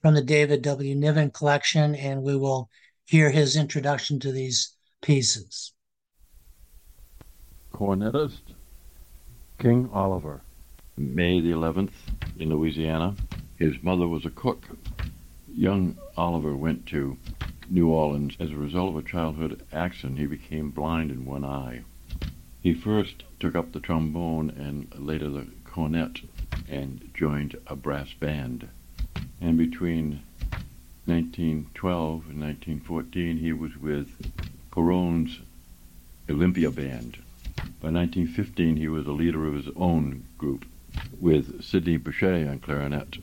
from 0.00 0.14
the 0.14 0.22
David 0.22 0.62
W. 0.62 0.94
Niven 0.94 1.30
collection. 1.30 1.94
And 1.94 2.22
we 2.22 2.38
will 2.38 2.70
hear 3.04 3.28
his 3.28 3.54
introduction 3.54 4.18
to 4.20 4.32
these 4.32 4.74
pieces. 5.02 5.74
Cornetist 7.74 8.40
King 9.58 9.90
Oliver, 9.92 10.40
May 10.96 11.38
the 11.42 11.50
11th 11.50 11.92
in 12.38 12.48
Louisiana. 12.48 13.14
His 13.56 13.74
mother 13.82 14.08
was 14.08 14.24
a 14.24 14.30
cook. 14.30 14.64
Young 15.52 15.98
Oliver 16.16 16.56
went 16.56 16.86
to 16.86 17.18
New 17.68 17.88
Orleans. 17.88 18.36
As 18.38 18.50
a 18.50 18.56
result 18.56 18.90
of 18.90 18.96
a 18.96 19.08
childhood 19.08 19.62
accident, 19.72 20.18
he 20.18 20.26
became 20.26 20.70
blind 20.70 21.10
in 21.10 21.24
one 21.24 21.44
eye. 21.44 21.82
He 22.60 22.74
first 22.74 23.24
took 23.38 23.54
up 23.54 23.72
the 23.72 23.80
trombone 23.80 24.50
and 24.50 24.92
later 24.98 25.28
the 25.28 25.46
cornet 25.64 26.20
and 26.68 27.10
joined 27.14 27.56
a 27.66 27.76
brass 27.76 28.12
band. 28.12 28.68
And 29.40 29.58
between 29.58 30.22
1912 31.06 32.30
and 32.30 32.40
1914, 32.40 33.36
he 33.38 33.52
was 33.52 33.76
with 33.76 34.08
Coron's 34.70 35.40
Olympia 36.28 36.70
Band. 36.70 37.18
By 37.80 37.90
1915, 37.90 38.76
he 38.76 38.88
was 38.88 39.04
the 39.04 39.12
leader 39.12 39.46
of 39.46 39.54
his 39.54 39.68
own 39.76 40.24
group 40.38 40.64
with 41.20 41.62
Sidney 41.62 41.98
Bechet 41.98 42.48
on 42.48 42.58
clarinet. 42.58 43.18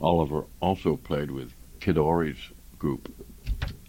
Oliver 0.00 0.44
also 0.60 0.96
played 0.96 1.30
with 1.30 1.52
Kid 1.78 1.96
Ory's 1.96 2.50
group, 2.78 3.14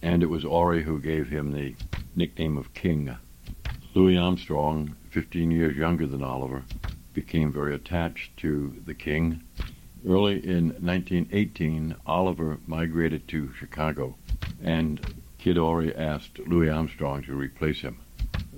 and 0.04 0.22
it 0.22 0.30
was 0.30 0.44
Ory 0.44 0.84
who 0.84 1.00
gave 1.00 1.30
him 1.30 1.54
the 1.54 1.74
nickname 2.14 2.58
of 2.58 2.74
King. 2.74 3.16
Louis 3.94 4.18
Armstrong, 4.18 4.96
15 5.12 5.50
years 5.50 5.78
younger 5.78 6.06
than 6.06 6.22
Oliver, 6.22 6.64
became 7.14 7.54
very 7.54 7.74
attached 7.74 8.36
to 8.38 8.76
the 8.86 8.94
King. 8.94 9.42
Early 10.06 10.46
in 10.46 10.72
1918, 10.82 11.96
Oliver 12.06 12.58
migrated 12.68 13.30
to 13.30 13.54
Chicago, 13.54 14.18
and 14.62 15.00
Kid 15.38 15.58
Ory 15.58 15.96
asked 15.96 16.38
Louis 16.40 16.70
Armstrong 16.70 17.24
to 17.24 17.34
replace 17.34 17.80
him. 17.80 18.00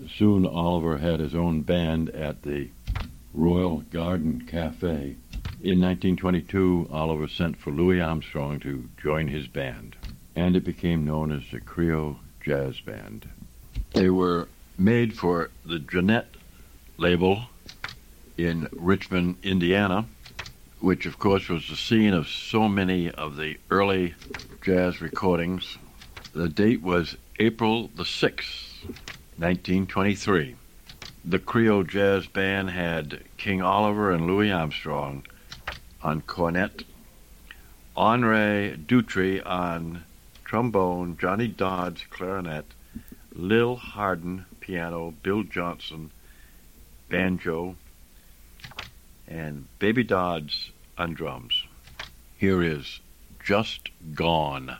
Soon 0.07 0.47
Oliver 0.47 0.97
had 0.97 1.19
his 1.19 1.35
own 1.35 1.61
band 1.61 2.09
at 2.09 2.41
the 2.41 2.69
Royal 3.35 3.81
Garden 3.91 4.45
Cafe. 4.47 5.15
In 5.61 5.79
1922, 5.79 6.89
Oliver 6.91 7.27
sent 7.27 7.57
for 7.57 7.69
Louis 7.69 8.01
Armstrong 8.01 8.59
to 8.61 8.89
join 8.97 9.27
his 9.27 9.47
band, 9.47 9.95
and 10.35 10.55
it 10.55 10.63
became 10.63 11.05
known 11.05 11.31
as 11.31 11.43
the 11.51 11.61
Creole 11.61 12.19
Jazz 12.41 12.81
Band. 12.81 13.29
They 13.93 14.09
were 14.09 14.49
made 14.77 15.13
for 15.17 15.51
the 15.65 15.79
Gennett 15.79 16.35
label 16.97 17.47
in 18.37 18.67
Richmond, 18.73 19.37
Indiana, 19.43 20.05
which 20.79 21.05
of 21.05 21.17
course 21.17 21.47
was 21.47 21.69
the 21.69 21.77
scene 21.77 22.13
of 22.13 22.27
so 22.27 22.67
many 22.67 23.09
of 23.09 23.37
the 23.37 23.57
early 23.69 24.15
jazz 24.61 25.01
recordings. 25.01 25.77
The 26.33 26.49
date 26.49 26.81
was 26.81 27.15
April 27.39 27.89
the 27.95 28.03
6th, 28.03 28.83
1923. 29.37 30.55
The 31.23 31.39
Creole 31.39 31.83
Jazz 31.83 32.27
Band 32.27 32.71
had 32.71 33.23
King 33.37 33.61
Oliver 33.61 34.11
and 34.11 34.27
Louis 34.27 34.51
Armstrong 34.51 35.25
on 36.01 36.21
cornet, 36.21 36.83
Henri 37.95 38.77
Dutrey 38.77 39.41
on 39.45 40.03
trombone, 40.45 41.17
Johnny 41.19 41.47
Dodds 41.47 42.03
clarinet, 42.09 42.65
Lil 43.33 43.75
Hardin 43.75 44.45
piano, 44.61 45.13
Bill 45.21 45.43
Johnson 45.43 46.11
banjo, 47.09 47.75
and 49.27 49.67
Baby 49.79 50.03
Dodds 50.03 50.71
on 50.97 51.13
drums. 51.13 51.65
Here 52.37 52.61
is 52.61 52.99
Just 53.43 53.89
Gone. 54.13 54.77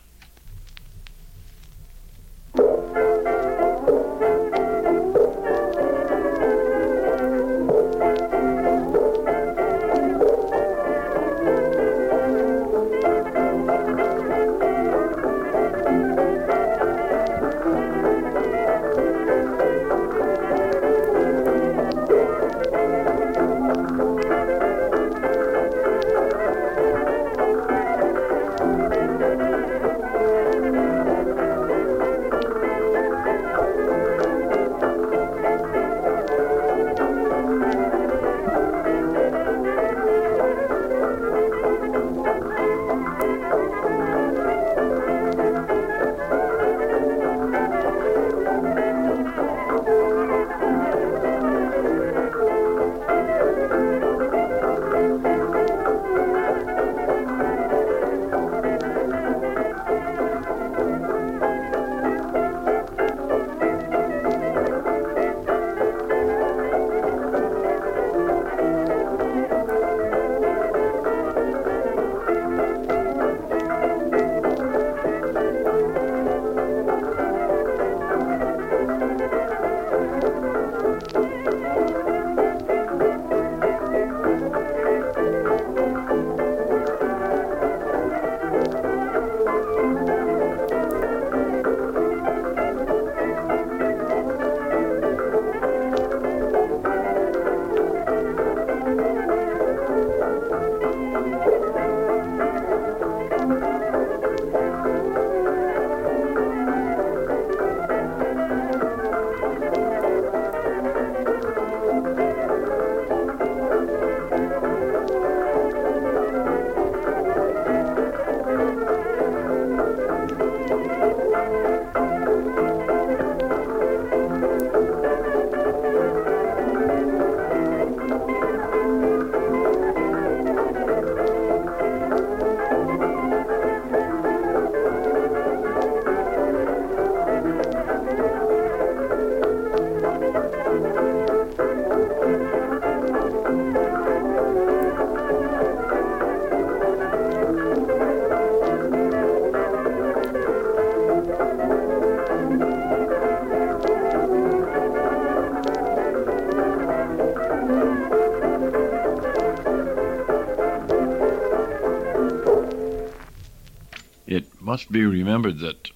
Must 164.75 164.91
be 164.91 165.05
remembered 165.05 165.59
that 165.59 165.89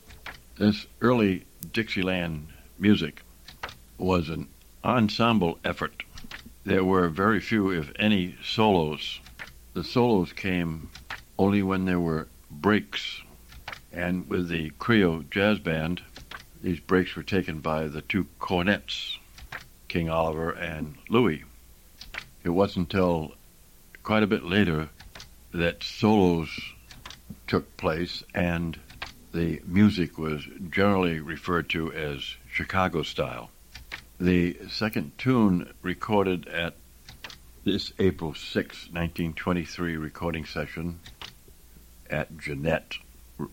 this 0.57 0.87
early 1.01 1.43
Dixieland 1.73 2.47
music 2.77 3.23
was 3.97 4.29
an 4.29 4.47
ensemble 4.85 5.59
effort. 5.65 6.03
There 6.63 6.85
were 6.85 7.09
very 7.09 7.41
few, 7.41 7.71
if 7.71 7.91
any, 7.99 8.37
solos. 8.41 9.19
The 9.73 9.83
solos 9.83 10.31
came 10.31 10.91
only 11.37 11.61
when 11.61 11.83
there 11.83 11.99
were 11.99 12.29
breaks. 12.49 13.21
And 13.91 14.29
with 14.29 14.47
the 14.47 14.69
Creole 14.79 15.25
Jazz 15.29 15.59
Band, 15.59 16.01
these 16.63 16.79
breaks 16.79 17.17
were 17.17 17.23
taken 17.23 17.59
by 17.59 17.89
the 17.89 18.01
two 18.01 18.27
cornets, 18.39 19.17
King 19.89 20.09
Oliver 20.09 20.51
and 20.51 20.95
Louis. 21.09 21.43
It 22.45 22.51
wasn't 22.51 22.93
until 22.93 23.33
quite 24.03 24.23
a 24.23 24.27
bit 24.27 24.45
later 24.45 24.87
that 25.51 25.83
solos 25.83 26.57
took 27.49 27.75
place 27.77 28.23
and 28.35 28.79
the 29.33 29.59
music 29.65 30.19
was 30.19 30.47
generally 30.69 31.19
referred 31.19 31.67
to 31.67 31.91
as 31.91 32.35
Chicago 32.51 33.01
style. 33.01 33.49
The 34.19 34.55
second 34.69 35.17
tune 35.17 35.73
recorded 35.81 36.47
at 36.47 36.75
this 37.63 37.91
April 37.97 38.35
6, 38.35 38.55
1923 38.91 39.97
recording 39.97 40.45
session 40.45 40.99
at 42.07 42.37
Gennett 42.37 42.97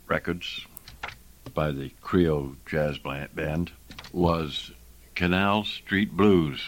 Records 0.06 0.66
by 1.54 1.70
the 1.70 1.90
Creole 2.02 2.56
Jazz 2.66 2.98
Band 2.98 3.72
was 4.12 4.72
Canal 5.14 5.64
Street 5.64 6.14
Blues. 6.14 6.60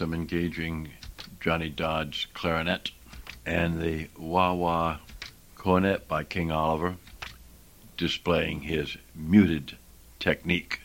Some 0.00 0.14
engaging 0.14 0.88
Johnny 1.40 1.68
Dodds 1.68 2.26
clarinet 2.32 2.90
and 3.44 3.82
the 3.82 4.08
wah 4.16 4.54
wah 4.54 4.96
cornet 5.56 6.08
by 6.08 6.24
King 6.24 6.50
Oliver, 6.50 6.96
displaying 7.98 8.62
his 8.62 8.96
muted 9.14 9.76
technique. 10.18 10.79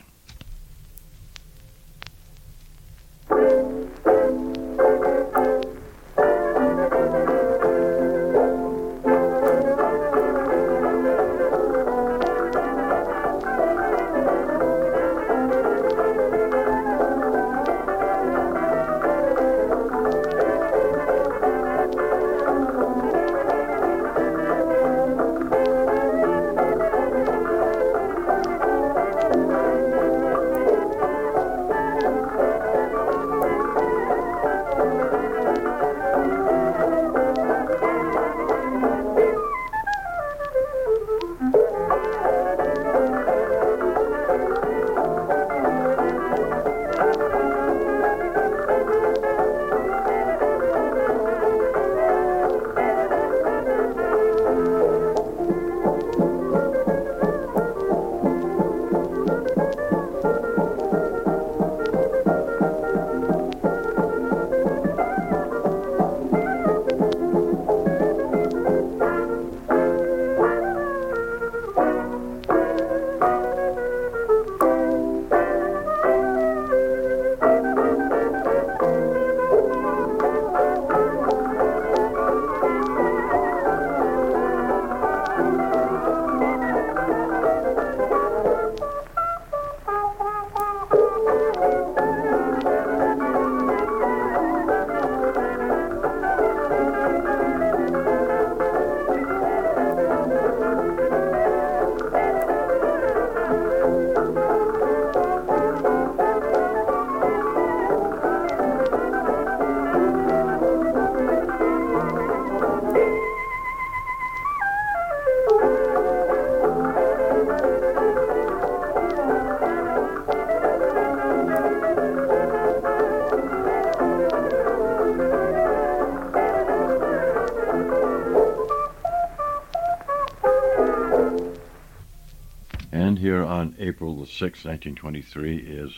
April 133.86 134.16
the 134.16 134.26
6th, 134.26 134.66
1923 134.66 135.58
is 135.58 135.92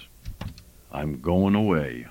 I'm 0.91 1.21
Going 1.21 1.55
Away. 1.55 2.07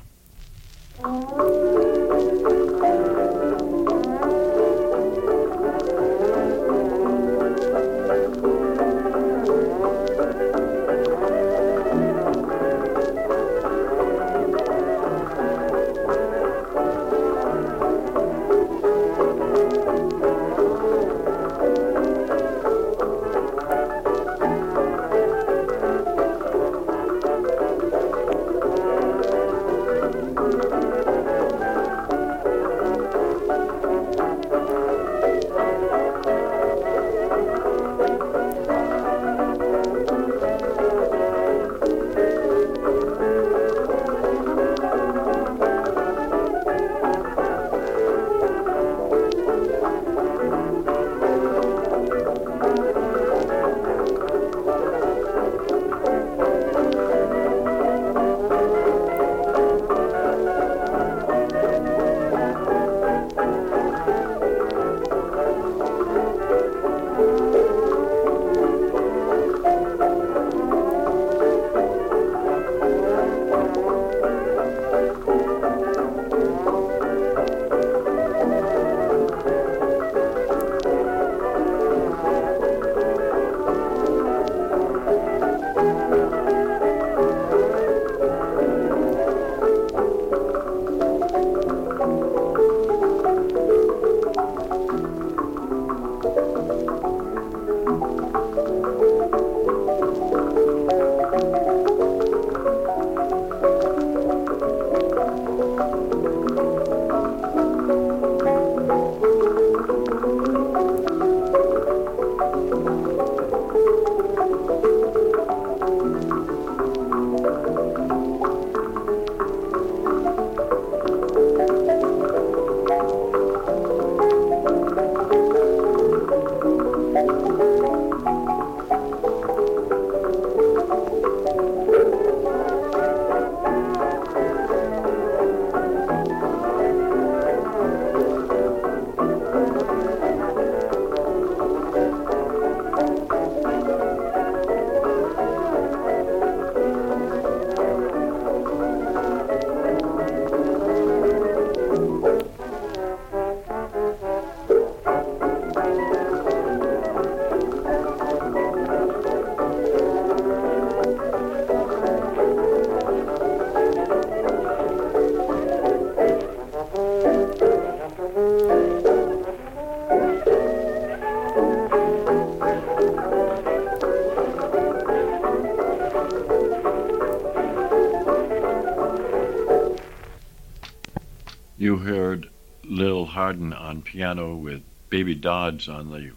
On 183.97 184.03
piano 184.03 184.55
with 184.55 184.83
Baby 185.09 185.35
Dodds 185.35 185.89
on 185.89 186.11
the 186.11 186.31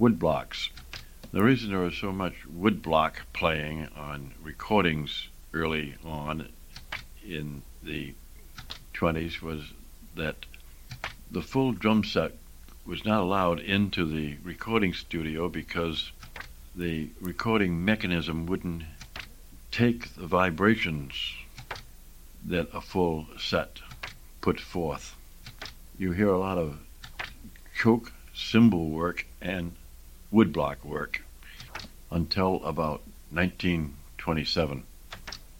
woodblocks. 0.00 0.70
The 1.30 1.40
reason 1.40 1.70
there 1.70 1.78
was 1.78 1.96
so 1.96 2.10
much 2.10 2.34
woodblock 2.52 3.12
playing 3.32 3.86
on 3.96 4.32
recordings 4.42 5.28
early 5.54 5.94
on 6.04 6.48
in 7.24 7.62
the 7.84 8.14
20s 8.94 9.40
was 9.40 9.62
that 10.16 10.34
the 11.30 11.40
full 11.40 11.70
drum 11.70 12.02
set 12.02 12.32
was 12.84 13.04
not 13.04 13.20
allowed 13.20 13.60
into 13.60 14.04
the 14.04 14.36
recording 14.42 14.92
studio 14.92 15.48
because 15.48 16.10
the 16.74 17.10
recording 17.20 17.84
mechanism 17.84 18.44
wouldn't 18.44 18.82
take 19.70 20.12
the 20.16 20.26
vibrations 20.26 21.14
that 22.44 22.66
a 22.74 22.80
full 22.80 23.28
set 23.38 23.78
put 24.40 24.58
forth. 24.58 25.11
You 26.02 26.10
hear 26.10 26.30
a 26.30 26.38
lot 26.40 26.58
of 26.58 26.80
choke 27.76 28.12
cymbal 28.34 28.90
work 28.90 29.24
and 29.40 29.76
woodblock 30.32 30.84
work 30.84 31.22
until 32.10 32.56
about 32.64 33.02
1927. 33.30 34.82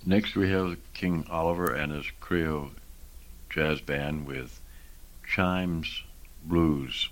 Next, 0.05 0.35
we 0.35 0.51
have 0.51 0.79
King 0.95 1.25
Oliver 1.31 1.73
and 1.73 1.93
his 1.93 2.07
Creole 2.19 2.73
jazz 3.51 3.81
band 3.83 4.27
with 4.27 4.61
Chimes 5.25 6.03
Blues. 6.43 7.09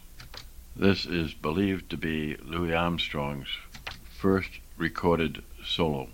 This 0.74 1.06
is 1.06 1.32
believed 1.32 1.88
to 1.90 1.96
be 1.96 2.34
Louis 2.42 2.74
Armstrong's 2.74 3.56
first 4.02 4.58
recorded 4.76 5.44
solo. 5.64 6.08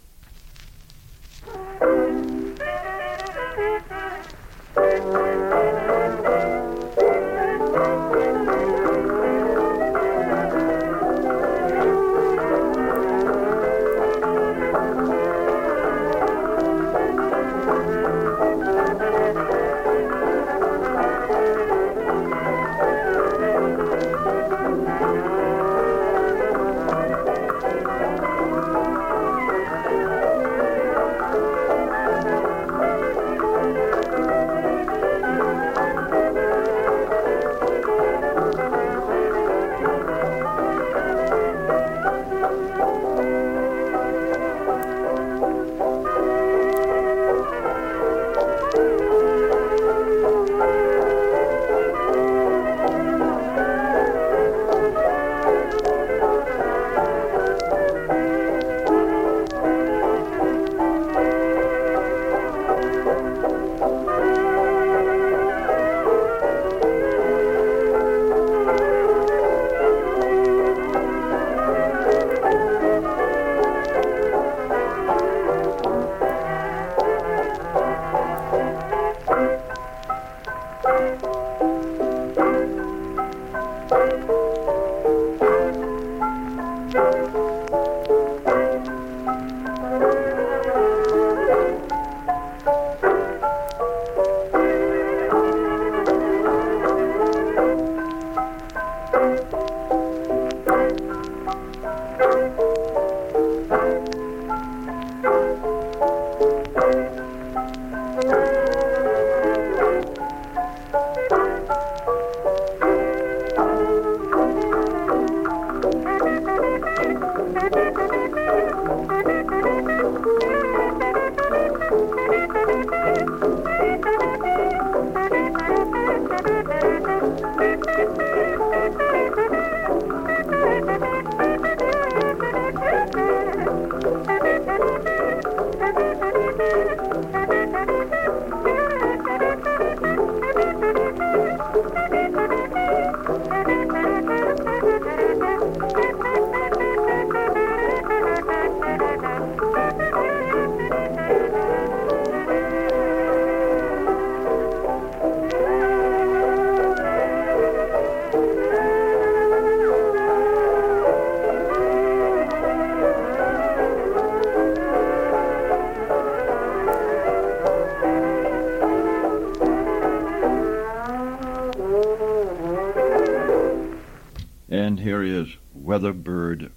Is 175.96 176.02
Weatherbird 176.02 176.70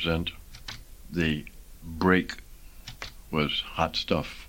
represent, 0.00 0.30
the 1.12 1.44
break 1.84 2.38
was 3.30 3.60
hot 3.60 3.96
stuff. 3.96 4.48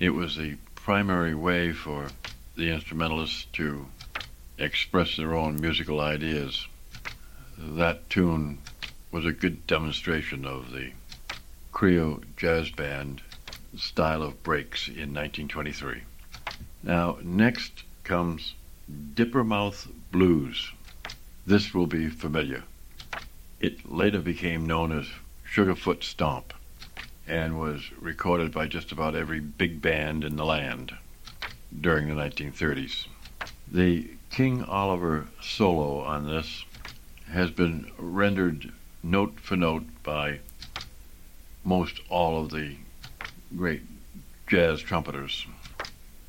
It 0.00 0.10
was 0.10 0.36
the 0.36 0.56
primary 0.74 1.34
way 1.34 1.72
for 1.72 2.08
the 2.56 2.70
instrumentalists 2.70 3.46
to 3.52 3.86
express 4.58 5.16
their 5.16 5.34
own 5.34 5.60
musical 5.60 6.00
ideas. 6.00 6.66
That 7.56 8.10
tune 8.10 8.58
was 9.12 9.24
a 9.24 9.32
good 9.32 9.64
demonstration 9.68 10.44
of 10.44 10.72
the 10.72 10.90
Creole 11.70 12.22
Jazz 12.36 12.70
Band 12.70 13.22
style 13.76 14.22
of 14.22 14.42
breaks 14.42 14.88
in 14.88 15.14
1923. 15.14 16.02
Now, 16.82 17.18
next 17.22 17.84
comes 18.02 18.54
Dippermouth 19.14 19.86
Blues. 20.10 20.72
This 21.46 21.72
will 21.72 21.86
be 21.86 22.08
familiar. 22.08 22.64
It 23.64 23.90
later 23.90 24.20
became 24.20 24.66
known 24.66 24.92
as 24.92 25.06
Sugarfoot 25.42 26.04
Stomp 26.04 26.52
and 27.26 27.58
was 27.58 27.90
recorded 27.98 28.52
by 28.52 28.66
just 28.66 28.92
about 28.92 29.14
every 29.14 29.40
big 29.40 29.80
band 29.80 30.22
in 30.22 30.36
the 30.36 30.44
land 30.44 30.92
during 31.80 32.08
the 32.08 32.14
1930s. 32.14 33.06
The 33.66 34.10
King 34.30 34.64
Oliver 34.64 35.28
solo 35.40 36.00
on 36.00 36.26
this 36.26 36.66
has 37.30 37.50
been 37.50 37.90
rendered 37.96 38.70
note 39.02 39.40
for 39.40 39.56
note 39.56 39.86
by 40.02 40.40
most 41.64 42.02
all 42.10 42.42
of 42.42 42.50
the 42.50 42.76
great 43.56 43.84
jazz 44.46 44.82
trumpeters, 44.82 45.46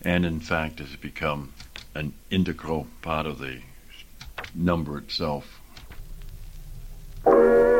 and 0.03 0.25
in 0.25 0.39
fact 0.39 0.79
has 0.79 0.95
become 0.95 1.51
an 1.95 2.13
integral 2.31 2.87
part 3.01 3.25
of 3.25 3.39
the 3.39 3.59
number 4.53 4.97
itself. 4.97 5.59
Música 7.25 7.74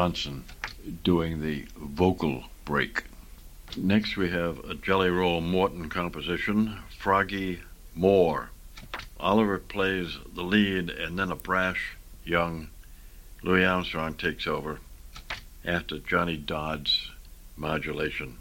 Johnson 0.00 0.42
doing 1.04 1.42
the 1.42 1.66
vocal 1.76 2.44
break. 2.64 3.04
Next, 3.76 4.16
we 4.16 4.30
have 4.30 4.58
a 4.60 4.74
Jelly 4.74 5.10
Roll 5.10 5.42
Morton 5.42 5.90
composition, 5.90 6.78
Froggie 6.98 7.60
Moore. 7.94 8.48
Oliver 9.18 9.58
plays 9.58 10.16
the 10.34 10.42
lead, 10.42 10.88
and 10.88 11.18
then 11.18 11.30
a 11.30 11.36
brash 11.36 11.98
young 12.24 12.70
Louis 13.42 13.62
Armstrong 13.62 14.14
takes 14.14 14.46
over 14.46 14.78
after 15.66 15.98
Johnny 15.98 16.38
Dodd's 16.38 17.10
modulation. 17.58 18.38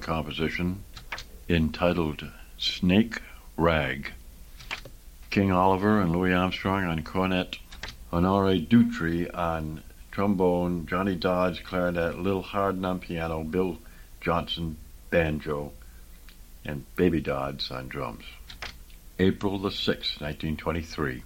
Composition 0.00 0.82
entitled 1.48 2.24
Snake 2.58 3.20
Rag. 3.56 4.12
King 5.30 5.52
Oliver 5.52 6.00
and 6.00 6.12
Louis 6.12 6.32
Armstrong 6.32 6.84
on 6.84 7.02
cornet, 7.02 7.58
Honore 8.12 8.56
Dutrey 8.56 9.28
on 9.34 9.82
trombone, 10.10 10.86
Johnny 10.86 11.14
Dodds 11.14 11.60
clarinet, 11.60 12.18
Lil 12.18 12.42
Hardin 12.42 12.84
on 12.84 13.00
piano, 13.00 13.42
Bill 13.42 13.78
Johnson 14.20 14.76
banjo, 15.10 15.72
and 16.64 16.84
Baby 16.96 17.20
Dodds 17.20 17.70
on 17.70 17.88
drums. 17.88 18.24
April 19.18 19.58
the 19.58 19.70
6th, 19.70 20.20
1923. 20.20 21.22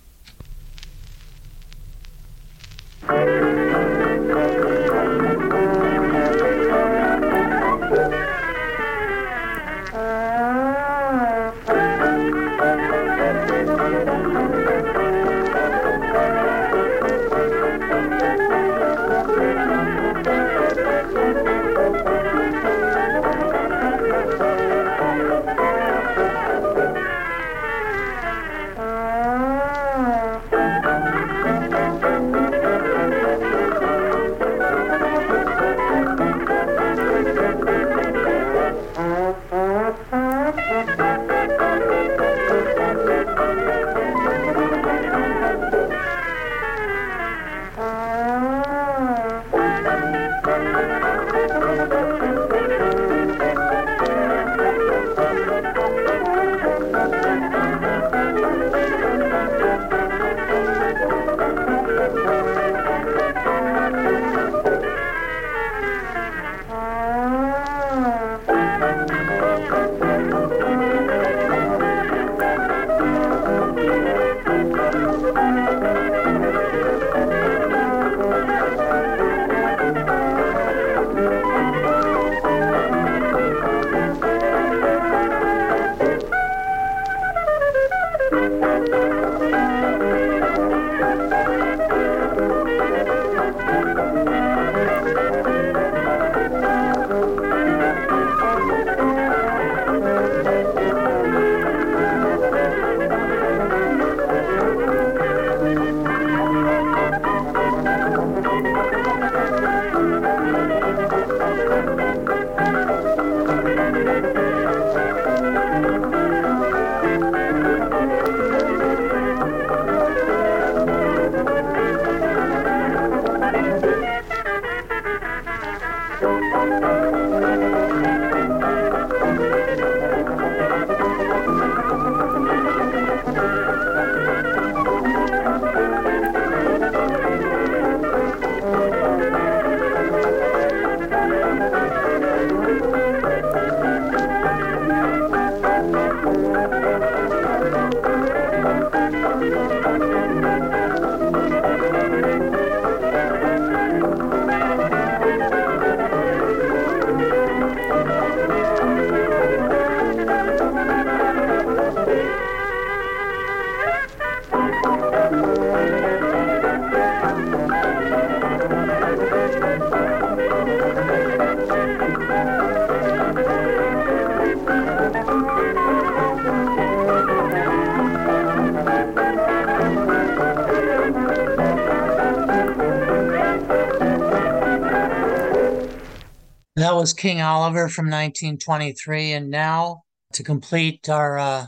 That 186.90 186.96
was 186.96 187.12
King 187.12 187.40
Oliver 187.40 187.88
from 187.88 188.06
1923. 188.06 189.30
And 189.30 189.48
now 189.48 190.02
to 190.32 190.42
complete 190.42 191.08
our 191.08 191.38
uh, 191.38 191.66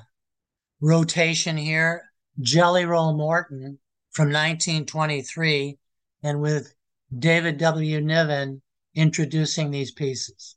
rotation 0.80 1.56
here, 1.56 2.10
Jelly 2.40 2.84
Roll 2.84 3.16
Morton 3.16 3.78
from 4.10 4.32
1923, 4.32 5.78
and 6.24 6.40
with 6.40 6.74
David 7.16 7.58
W. 7.58 8.00
Niven 8.00 8.62
introducing 8.96 9.70
these 9.70 9.92
pieces. 9.92 10.56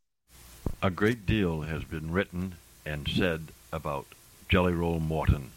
A 0.82 0.89
great 0.89 1.28
deal 1.28 1.61
has 1.61 1.84
been 1.84 2.11
written 2.11 2.55
and 2.88 3.07
said 3.07 3.49
about 3.72 4.07
Jelly 4.49 4.74
Roll 4.74 4.99
Morton, 4.99 5.51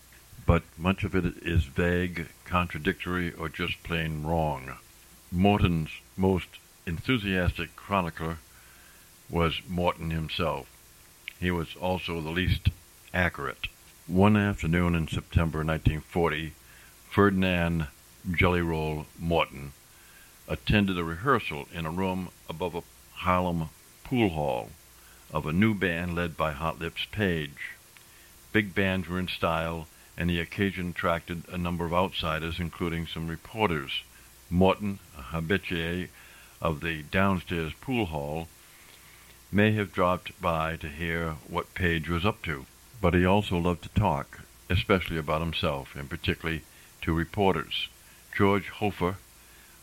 but 0.45 0.65
much 0.77 1.03
of 1.03 1.15
it 1.15 1.25
is 1.41 1.65
vague, 1.65 2.27
contradictory, 2.45 3.33
or 3.33 3.49
just 3.49 3.83
plain 3.83 4.23
wrong. 4.23 4.77
Morton's 5.33 5.93
most 6.15 6.49
enthusiastic 6.85 7.75
chronicler 7.75 8.37
was 9.31 9.61
Morton 9.69 10.11
himself. 10.11 10.67
He 11.39 11.51
was 11.51 11.77
also 11.77 12.21
the 12.21 12.31
least 12.31 12.69
accurate. 13.13 13.69
One 14.07 14.37
afternoon 14.37 14.95
in 14.95 15.07
September 15.07 15.59
1940, 15.59 16.53
Ferdinand 17.11 17.89
Jelly 18.31 18.63
Roll 18.63 19.07
Morton 19.19 19.73
attended 20.49 20.99
a 20.99 21.05
rehearsal 21.05 21.69
in 21.73 21.85
a 21.85 21.91
room 21.91 22.31
above 22.49 22.75
a 22.75 22.83
Harlem 23.13 23.69
pool 24.05 24.31
hall 24.31 24.71
of 25.33 25.47
a 25.47 25.53
new 25.53 25.75
band 25.75 26.15
led 26.15 26.37
by 26.37 26.53
Hot 26.53 26.79
Lips 26.79 27.05
Page. 27.13 27.73
Big 28.53 28.75
bands 28.75 29.09
were 29.09 29.19
in 29.19 29.29
style, 29.29 29.87
and 30.17 30.31
the 30.31 30.41
occasion 30.41 30.91
attracted 30.91 31.43
a 31.49 31.59
number 31.59 31.85
of 31.85 31.93
outsiders, 31.93 32.59
including 32.59 33.07
some 33.07 33.29
reporters. 33.29 34.03
Morton, 34.49 34.99
a 35.17 35.23
habitué 35.37 36.09
of 36.61 36.81
the 36.81 37.03
downstairs 37.03 37.75
pool 37.81 38.07
hall, 38.07 38.49
may 39.51 39.73
have 39.73 39.93
dropped 39.93 40.41
by 40.43 40.77
to 40.77 40.89
hear 40.89 41.37
what 41.49 41.75
Page 41.75 42.09
was 42.09 42.27
up 42.27 42.43
to, 42.43 42.67
but 43.01 43.15
he 43.15 43.25
also 43.25 43.57
loved 43.57 43.83
to 43.83 43.89
talk, 44.01 44.41
especially 44.69 45.17
about 45.17 45.41
himself, 45.41 45.95
and 45.97 46.11
particularly 46.11 46.63
to 47.01 47.13
reporters. 47.13 47.89
George 48.37 48.69
Hoefer, 48.69 49.17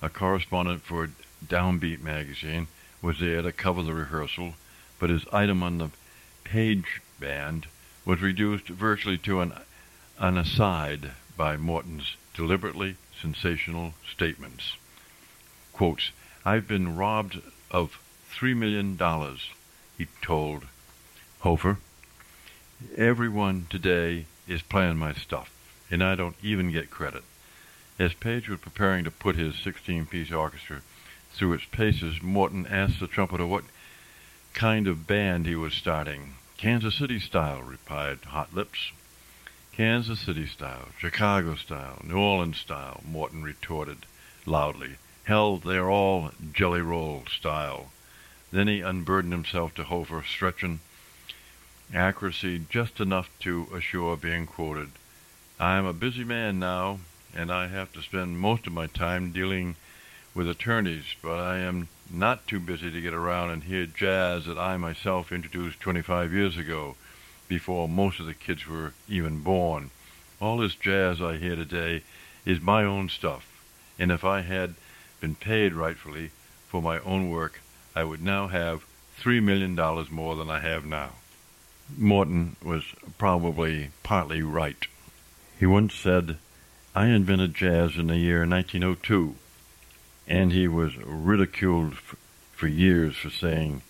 a 0.02 0.10
correspondent 0.10 0.84
for 0.84 1.10
Downbeat 1.46 2.02
magazine, 2.02 2.68
was 3.02 3.20
there 3.20 3.42
to 3.42 3.52
cover 3.52 3.82
the 3.82 3.94
rehearsal, 3.94 4.54
but 5.00 5.10
his 5.10 5.26
item 5.32 5.64
on 5.64 5.80
the 5.80 5.90
Page 6.44 7.02
band 7.20 7.66
was 8.06 8.22
reduced 8.22 8.68
virtually 8.68 9.18
to 9.18 9.42
an, 9.42 9.54
an 10.20 10.38
aside 10.38 11.12
by 11.36 11.58
Morton's 11.58 12.16
deliberately 12.36 12.98
sensational 13.20 13.94
statements. 14.12 14.78
Quotes, 15.74 16.12
I've 16.46 16.68
been 16.68 16.96
robbed 16.96 17.42
of 17.72 18.00
three 18.30 18.54
million 18.54 18.96
dollars, 18.96 19.50
he 19.98 20.08
told 20.22 20.66
Hoefer. 21.40 21.78
Everyone 22.98 23.68
today 23.70 24.26
is 24.48 24.62
playing 24.62 24.98
my 24.98 25.14
stuff, 25.14 25.52
and 25.90 26.04
I 26.04 26.16
don't 26.16 26.36
even 26.44 26.72
get 26.72 26.90
credit. 26.90 27.24
As 27.98 28.14
Page 28.14 28.50
was 28.50 28.60
preparing 28.60 29.06
to 29.06 29.12
put 29.12 29.38
his 29.38 29.56
16 29.58 30.08
piece 30.08 30.32
orchestra 30.32 30.82
through 31.32 31.54
its 31.54 31.66
paces, 31.66 32.22
Morton 32.22 32.68
asked 32.68 33.00
the 33.00 33.08
trumpeter 33.08 33.46
what 33.46 33.64
kind 34.54 34.88
of 34.88 35.08
band 35.08 35.46
he 35.46 35.56
was 35.56 35.74
starting. 35.74 36.36
Kansas 36.58 36.96
City 36.96 37.20
style, 37.20 37.62
replied 37.62 38.20
Hot 38.26 38.54
Lips. 38.54 38.92
Kansas 39.72 40.20
City 40.20 40.48
style, 40.48 40.90
Chicago 40.98 41.56
style, 41.56 42.02
New 42.04 42.18
Orleans 42.18 42.58
style, 42.58 43.02
Morton 43.06 43.44
retorted 43.44 44.06
loudly. 44.46 44.96
Hell, 45.26 45.58
they're 45.58 45.90
all 45.90 46.32
jelly 46.54 46.82
roll 46.82 47.24
style. 47.30 47.92
Then 48.56 48.70
he 48.70 48.80
unburdened 48.80 49.34
himself 49.34 49.74
to 49.76 49.84
Hoefer, 49.84 50.24
stretching 50.24 50.80
accuracy 51.94 52.62
just 52.70 53.02
enough 53.02 53.30
to 53.42 53.68
assure 53.76 54.16
being 54.16 54.46
quoted. 54.46 54.92
I'm 55.60 55.86
a 55.86 55.92
busy 55.92 56.24
man 56.24 56.58
now, 56.58 57.00
and 57.36 57.52
I 57.52 57.68
have 57.68 57.92
to 57.92 58.02
spend 58.02 58.40
most 58.40 58.66
of 58.66 58.72
my 58.72 58.88
time 58.88 59.34
dealing 59.34 59.76
with 60.34 60.48
attorneys, 60.48 61.04
but 61.22 61.38
I 61.38 61.58
am 61.58 61.90
not 62.10 62.48
too 62.48 62.62
busy 62.62 62.90
to 62.90 63.02
get 63.02 63.14
around 63.14 63.50
and 63.50 63.64
hear 63.64 63.86
jazz 63.88 64.46
that 64.46 64.58
I 64.58 64.78
myself 64.78 65.34
introduced 65.34 65.82
25 65.82 66.32
years 66.32 66.56
ago, 66.56 66.96
before 67.50 67.90
most 67.90 68.22
of 68.22 68.26
the 68.26 68.34
kids 68.34 68.66
were 68.66 68.94
even 69.10 69.42
born. 69.42 69.92
All 70.40 70.60
this 70.60 70.76
jazz 70.76 71.22
I 71.22 71.36
hear 71.36 71.58
today 71.58 72.04
is 72.46 72.62
my 72.62 72.86
own 72.86 73.10
stuff, 73.10 73.46
and 74.00 74.14
if 74.14 74.24
I 74.24 74.44
had 74.44 74.76
been 75.20 75.36
paid 75.36 75.74
rightfully 75.74 76.32
for 76.70 76.82
my 76.82 77.00
own 77.00 77.30
work, 77.30 77.60
I 77.96 78.04
would 78.04 78.22
now 78.22 78.48
have 78.48 78.84
three 79.16 79.40
million 79.40 79.76
dollars 79.76 80.12
more 80.12 80.36
than 80.36 80.50
I 80.50 80.60
have 80.60 80.86
now. 80.86 81.12
Morton 81.98 82.58
was 82.62 82.84
probably 83.18 83.92
partly 84.04 84.42
right. 84.42 84.88
He 85.58 85.66
once 85.66 85.94
said, 85.96 86.38
I 86.94 87.08
invented 87.08 87.54
jazz 87.54 87.96
in 87.96 88.08
the 88.08 88.18
year 88.18 88.46
1902, 88.46 89.36
and 90.28 90.52
he 90.52 90.68
was 90.68 90.98
ridiculed 90.98 91.96
for 92.54 92.68
years 92.68 93.16
for 93.16 93.30
saying 93.30 93.82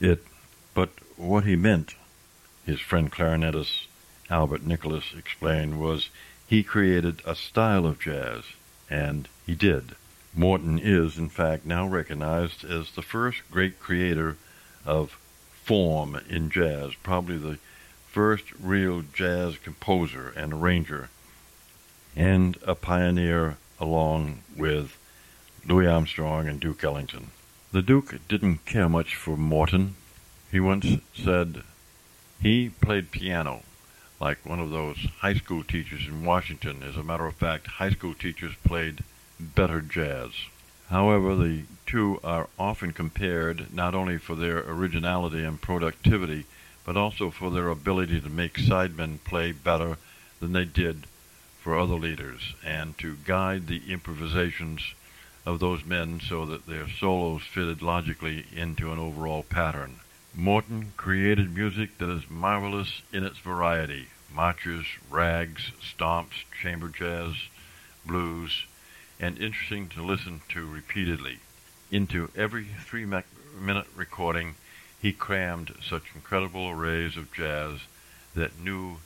it, 0.00 0.24
but 0.74 0.90
what 1.16 1.44
he 1.44 1.56
meant, 1.56 1.94
his 2.64 2.80
friend 2.80 3.10
clarinetist 3.10 3.86
Albert 4.30 4.64
Nicholas 4.64 5.14
explained, 5.16 5.80
was 5.80 6.10
he 6.46 6.62
created 6.62 7.22
a 7.24 7.34
style 7.34 7.86
of 7.86 7.98
jazz, 7.98 8.44
and 8.88 9.28
he 9.46 9.54
did. 9.54 9.96
Morton 10.38 10.78
is, 10.78 11.18
in 11.18 11.28
fact, 11.28 11.66
now 11.66 11.84
recognized 11.84 12.64
as 12.64 12.92
the 12.92 13.02
first 13.02 13.42
great 13.50 13.80
creator 13.80 14.36
of 14.86 15.18
form 15.64 16.20
in 16.30 16.48
jazz, 16.48 16.94
probably 17.02 17.36
the 17.36 17.58
first 18.06 18.44
real 18.60 19.02
jazz 19.12 19.58
composer 19.58 20.32
and 20.36 20.52
arranger, 20.52 21.08
and 22.14 22.56
a 22.64 22.76
pioneer 22.76 23.56
along 23.80 24.38
with 24.56 24.96
Louis 25.66 25.88
Armstrong 25.88 26.46
and 26.46 26.60
Duke 26.60 26.84
Ellington. 26.84 27.32
The 27.72 27.82
Duke 27.82 28.20
didn't 28.28 28.64
care 28.64 28.88
much 28.88 29.16
for 29.16 29.36
Morton. 29.36 29.96
He 30.52 30.60
once 30.60 30.86
said 31.14 31.64
he 32.40 32.68
played 32.68 33.10
piano 33.10 33.62
like 34.20 34.46
one 34.46 34.60
of 34.60 34.70
those 34.70 34.98
high 35.18 35.34
school 35.34 35.64
teachers 35.64 36.06
in 36.06 36.24
Washington. 36.24 36.84
As 36.84 36.96
a 36.96 37.02
matter 37.02 37.26
of 37.26 37.34
fact, 37.34 37.66
high 37.66 37.90
school 37.90 38.14
teachers 38.14 38.54
played 38.64 39.02
better 39.40 39.80
jazz. 39.80 40.30
However, 40.90 41.34
the 41.34 41.64
two 41.86 42.18
are 42.24 42.48
often 42.58 42.92
compared 42.92 43.72
not 43.72 43.94
only 43.94 44.18
for 44.18 44.34
their 44.34 44.58
originality 44.58 45.44
and 45.44 45.60
productivity, 45.60 46.46
but 46.84 46.96
also 46.96 47.30
for 47.30 47.50
their 47.50 47.68
ability 47.68 48.20
to 48.20 48.30
make 48.30 48.54
sidemen 48.54 49.18
play 49.24 49.52
better 49.52 49.98
than 50.40 50.52
they 50.52 50.64
did 50.64 51.06
for 51.60 51.78
other 51.78 51.96
leaders 51.96 52.54
and 52.64 52.96
to 52.96 53.16
guide 53.26 53.66
the 53.66 53.92
improvisations 53.92 54.94
of 55.44 55.60
those 55.60 55.84
men 55.84 56.20
so 56.20 56.46
that 56.46 56.66
their 56.66 56.88
solos 56.88 57.42
fitted 57.42 57.82
logically 57.82 58.46
into 58.54 58.92
an 58.92 58.98
overall 58.98 59.42
pattern. 59.42 59.96
Morton 60.34 60.92
created 60.96 61.54
music 61.54 61.98
that 61.98 62.10
is 62.10 62.30
marvelous 62.30 63.02
in 63.12 63.24
its 63.24 63.38
variety 63.38 64.08
marches, 64.34 64.86
rags, 65.10 65.72
stomps, 65.82 66.44
chamber 66.62 66.88
jazz, 66.88 67.34
blues, 68.06 68.66
and 69.20 69.38
interesting 69.38 69.88
to 69.88 70.02
listen 70.02 70.40
to 70.48 70.66
repeatedly. 70.66 71.38
Into 71.90 72.30
every 72.36 72.66
three 72.84 73.04
minute 73.04 73.86
recording, 73.96 74.54
he 75.00 75.12
crammed 75.12 75.74
such 75.82 76.14
incredible 76.14 76.68
arrays 76.68 77.16
of 77.16 77.32
jazz 77.32 77.80
that 78.34 78.60
new 78.60 78.96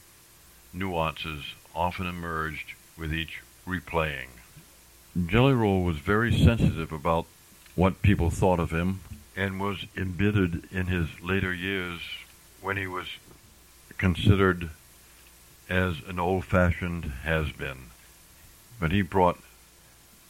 nuances 0.72 1.44
often 1.74 2.06
emerged 2.06 2.74
with 2.98 3.12
each 3.12 3.40
replaying. 3.66 4.28
Jelly 5.26 5.52
Roll 5.52 5.82
was 5.82 5.98
very 5.98 6.32
sensitive 6.36 6.92
about 6.92 7.26
what 7.74 8.02
people 8.02 8.30
thought 8.30 8.58
of 8.60 8.70
him 8.70 9.00
and 9.36 9.60
was 9.60 9.86
embittered 9.96 10.62
in 10.70 10.86
his 10.86 11.08
later 11.22 11.52
years 11.52 12.00
when 12.60 12.76
he 12.76 12.86
was 12.86 13.06
considered 13.98 14.70
as 15.68 15.96
an 16.06 16.18
old 16.18 16.44
fashioned 16.44 17.04
has 17.24 17.50
been. 17.52 17.90
but 18.80 18.90
he 18.90 19.00
brought 19.00 19.38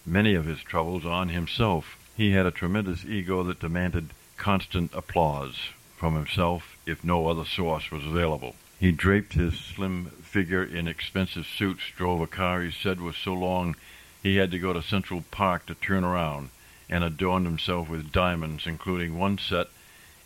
many 0.04 0.34
of 0.34 0.44
his 0.44 0.60
troubles 0.62 1.04
on 1.04 1.28
himself. 1.28 1.96
He 2.16 2.32
had 2.32 2.46
a 2.46 2.50
tremendous 2.50 3.04
ego 3.04 3.42
that 3.44 3.60
demanded 3.60 4.10
constant 4.36 4.92
applause 4.94 5.56
from 5.96 6.14
himself 6.14 6.76
if 6.86 7.04
no 7.04 7.28
other 7.28 7.44
source 7.44 7.90
was 7.90 8.04
available. 8.04 8.56
He 8.80 8.90
draped 8.90 9.34
his 9.34 9.58
slim 9.58 10.06
figure 10.22 10.64
in 10.64 10.88
expensive 10.88 11.46
suits, 11.46 11.84
drove 11.96 12.20
a 12.20 12.26
car 12.26 12.62
he 12.62 12.72
said 12.72 13.00
was 13.00 13.16
so 13.16 13.32
long 13.32 13.76
he 14.22 14.36
had 14.36 14.50
to 14.50 14.58
go 14.58 14.72
to 14.72 14.82
Central 14.82 15.24
Park 15.30 15.66
to 15.66 15.74
turn 15.74 16.04
around, 16.04 16.50
and 16.88 17.02
adorned 17.02 17.46
himself 17.46 17.88
with 17.88 18.12
diamonds, 18.12 18.66
including 18.66 19.18
one 19.18 19.38
set 19.38 19.68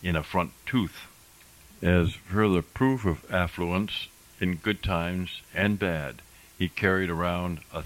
in 0.02 0.16
a 0.16 0.22
front 0.22 0.52
tooth. 0.66 1.06
As 1.82 2.14
further 2.14 2.62
proof 2.62 3.04
of 3.04 3.30
affluence 3.30 4.08
in 4.40 4.56
good 4.56 4.82
times 4.82 5.42
and 5.54 5.78
bad, 5.78 6.22
he 6.58 6.68
carried 6.68 7.10
around 7.10 7.60
a 7.72 7.84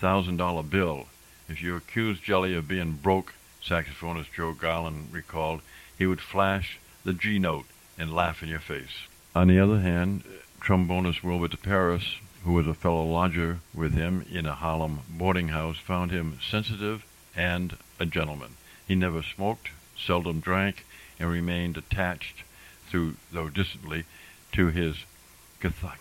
thousand 0.00 0.38
dollar 0.38 0.62
bill. 0.62 1.06
If 1.46 1.60
you 1.62 1.76
accused 1.76 2.24
Jelly 2.24 2.54
of 2.54 2.66
being 2.66 2.92
broke, 2.92 3.34
saxophonist 3.62 4.32
Joe 4.34 4.54
Garland 4.54 5.10
recalled, 5.12 5.60
he 5.98 6.06
would 6.06 6.22
flash 6.22 6.78
the 7.04 7.12
G 7.12 7.38
note 7.38 7.66
and 7.98 8.14
laugh 8.14 8.42
in 8.42 8.48
your 8.48 8.60
face. 8.60 9.06
On 9.34 9.48
the 9.48 9.60
other 9.60 9.80
hand, 9.80 10.24
trombonist 10.58 11.22
Wilbert 11.22 11.60
Paris, 11.62 12.16
who 12.44 12.54
was 12.54 12.66
a 12.66 12.72
fellow 12.72 13.04
lodger 13.04 13.58
with 13.74 13.92
him 13.92 14.24
in 14.32 14.46
a 14.46 14.54
Harlem 14.54 15.00
boarding 15.10 15.48
house, 15.48 15.76
found 15.76 16.10
him 16.10 16.38
sensitive 16.40 17.04
and 17.36 17.76
a 17.98 18.06
gentleman. 18.06 18.56
He 18.88 18.94
never 18.94 19.22
smoked, 19.22 19.68
seldom 19.98 20.40
drank, 20.40 20.86
and 21.18 21.28
remained 21.28 21.76
attached, 21.76 22.42
through, 22.88 23.16
though 23.30 23.50
distantly, 23.50 24.04
to 24.52 24.68
his 24.68 25.04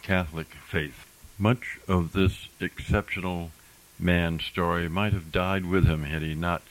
Catholic 0.02 0.48
faith. 0.66 1.06
Much 1.38 1.80
of 1.88 2.14
this 2.14 2.48
exceptional 2.62 3.52
man's 4.00 4.46
story 4.46 4.88
might 4.88 5.12
have 5.12 5.32
died 5.32 5.66
with 5.66 5.86
him 5.86 6.04
had 6.04 6.22
he 6.22 6.34
not 6.34 6.62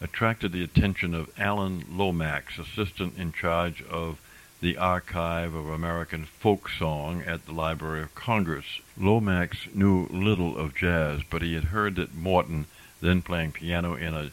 attracted 0.00 0.52
the 0.52 0.62
attention 0.62 1.14
of 1.14 1.30
Alan 1.38 1.84
Lomax, 1.90 2.58
assistant 2.58 3.16
in 3.16 3.32
charge 3.32 3.82
of 3.82 4.18
the 4.60 4.76
Archive 4.76 5.54
of 5.54 5.68
American 5.68 6.24
Folk 6.24 6.68
Song 6.68 7.22
at 7.22 7.46
the 7.46 7.52
Library 7.52 8.02
of 8.02 8.14
Congress. 8.14 8.80
Lomax 8.98 9.68
knew 9.74 10.06
little 10.08 10.56
of 10.58 10.74
jazz, 10.74 11.22
but 11.30 11.42
he 11.42 11.54
had 11.54 11.64
heard 11.64 11.96
that 11.96 12.14
Morton, 12.14 12.66
then 13.00 13.22
playing 13.22 13.52
piano 13.52 13.94
in 13.94 14.14
a 14.14 14.30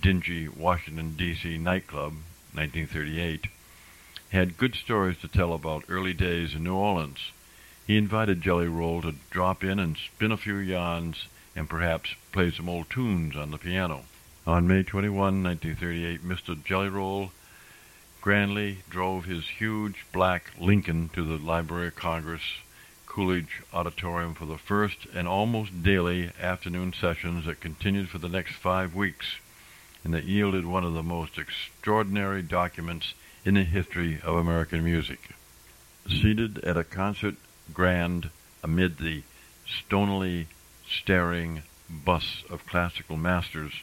dingy 0.00 0.48
Washington, 0.48 1.14
D.C. 1.16 1.58
nightclub, 1.58 2.12
1938, 2.54 3.46
had 4.30 4.56
good 4.56 4.74
stories 4.74 5.18
to 5.18 5.28
tell 5.28 5.52
about 5.52 5.84
early 5.88 6.12
days 6.12 6.54
in 6.54 6.64
New 6.64 6.74
Orleans. 6.74 7.32
He 7.86 7.96
invited 7.96 8.42
Jelly 8.42 8.68
Roll 8.68 9.02
to 9.02 9.14
drop 9.30 9.64
in 9.64 9.78
and 9.78 9.96
spin 9.96 10.32
a 10.32 10.36
few 10.36 10.56
yarns 10.56 11.26
and 11.54 11.68
perhaps 11.68 12.14
play 12.32 12.50
some 12.50 12.68
old 12.68 12.88
tunes 12.90 13.36
on 13.36 13.50
the 13.50 13.58
piano. 13.58 14.04
On 14.46 14.66
May 14.66 14.82
21, 14.82 15.42
1938, 15.42 16.24
Mr. 16.24 16.64
Jelly 16.64 16.88
Roll 16.88 17.30
grandly 18.20 18.78
drove 18.88 19.24
his 19.24 19.48
huge 19.48 20.06
black 20.12 20.52
Lincoln 20.58 21.10
to 21.10 21.24
the 21.24 21.44
Library 21.44 21.88
of 21.88 21.96
Congress 21.96 22.42
Coolidge 23.06 23.62
Auditorium 23.74 24.34
for 24.34 24.46
the 24.46 24.56
first 24.56 25.06
and 25.14 25.28
almost 25.28 25.82
daily 25.82 26.30
afternoon 26.40 26.94
sessions 26.94 27.44
that 27.44 27.60
continued 27.60 28.08
for 28.08 28.18
the 28.18 28.28
next 28.28 28.54
five 28.54 28.94
weeks, 28.94 29.36
and 30.02 30.14
that 30.14 30.24
yielded 30.24 30.64
one 30.64 30.82
of 30.82 30.94
the 30.94 31.02
most 31.02 31.36
extraordinary 31.36 32.40
documents 32.40 33.12
in 33.44 33.54
the 33.54 33.64
history 33.64 34.18
of 34.22 34.36
American 34.36 34.82
music. 34.82 35.30
Seated 36.08 36.58
at 36.64 36.76
a 36.76 36.84
concert 36.84 37.34
grand 37.74 38.30
amid 38.62 38.98
the 38.98 39.22
stonily 39.66 40.46
staring 41.00 41.62
bus 41.88 42.44
of 42.50 42.66
classical 42.66 43.16
masters, 43.16 43.82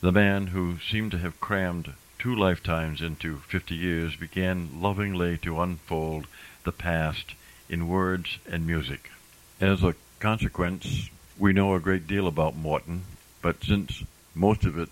the 0.00 0.12
man 0.12 0.48
who 0.48 0.78
seemed 0.78 1.10
to 1.12 1.18
have 1.18 1.40
crammed 1.40 1.92
two 2.18 2.34
lifetimes 2.34 3.00
into 3.00 3.38
fifty 3.38 3.74
years 3.74 4.16
began 4.16 4.80
lovingly 4.80 5.38
to 5.38 5.60
unfold 5.60 6.26
the 6.64 6.72
past 6.72 7.34
in 7.68 7.88
words 7.88 8.38
and 8.50 8.66
music. 8.66 9.10
As 9.60 9.82
a 9.82 9.94
consequence, 10.18 11.10
we 11.38 11.52
know 11.52 11.74
a 11.74 11.80
great 11.80 12.06
deal 12.06 12.26
about 12.26 12.56
Morton, 12.56 13.02
but 13.42 13.62
since 13.62 14.02
most 14.34 14.64
of 14.64 14.78
it 14.78 14.88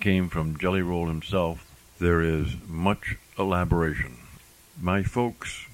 came 0.00 0.28
from 0.28 0.58
Jelly 0.58 0.82
Roll 0.82 1.08
himself, 1.08 1.66
there 1.98 2.22
is 2.22 2.56
much 2.68 3.16
elaboration. 3.38 4.16
My 4.80 5.02
folks, 5.02 5.66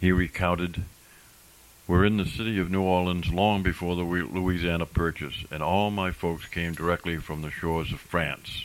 he 0.00 0.12
recounted, 0.12 0.84
were 1.86 2.04
in 2.04 2.16
the 2.16 2.24
city 2.24 2.58
of 2.58 2.70
New 2.70 2.82
Orleans 2.82 3.30
long 3.30 3.62
before 3.62 3.94
the 3.94 4.02
Louisiana 4.02 4.86
Purchase, 4.86 5.44
and 5.50 5.62
all 5.62 5.90
my 5.90 6.10
folks 6.10 6.46
came 6.46 6.72
directly 6.72 7.18
from 7.18 7.42
the 7.42 7.50
shores 7.50 7.92
of 7.92 8.00
France. 8.00 8.64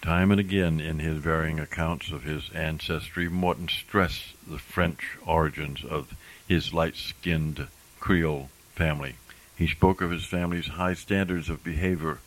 Time 0.00 0.30
and 0.30 0.40
again 0.40 0.80
in 0.80 1.00
his 1.00 1.18
varying 1.18 1.58
accounts 1.60 2.10
of 2.10 2.22
his 2.22 2.50
ancestry, 2.54 3.28
Morton 3.28 3.68
stressed 3.68 4.34
the 4.48 4.58
French 4.58 5.18
origins 5.26 5.84
of 5.84 6.14
his 6.46 6.72
light-skinned 6.72 7.66
Creole 8.00 8.48
family. 8.74 9.16
He 9.56 9.66
spoke 9.66 10.00
of 10.00 10.10
his 10.10 10.24
family's 10.24 10.68
high 10.68 10.94
standards 10.94 11.50
of 11.50 11.64
behavior 11.64 12.20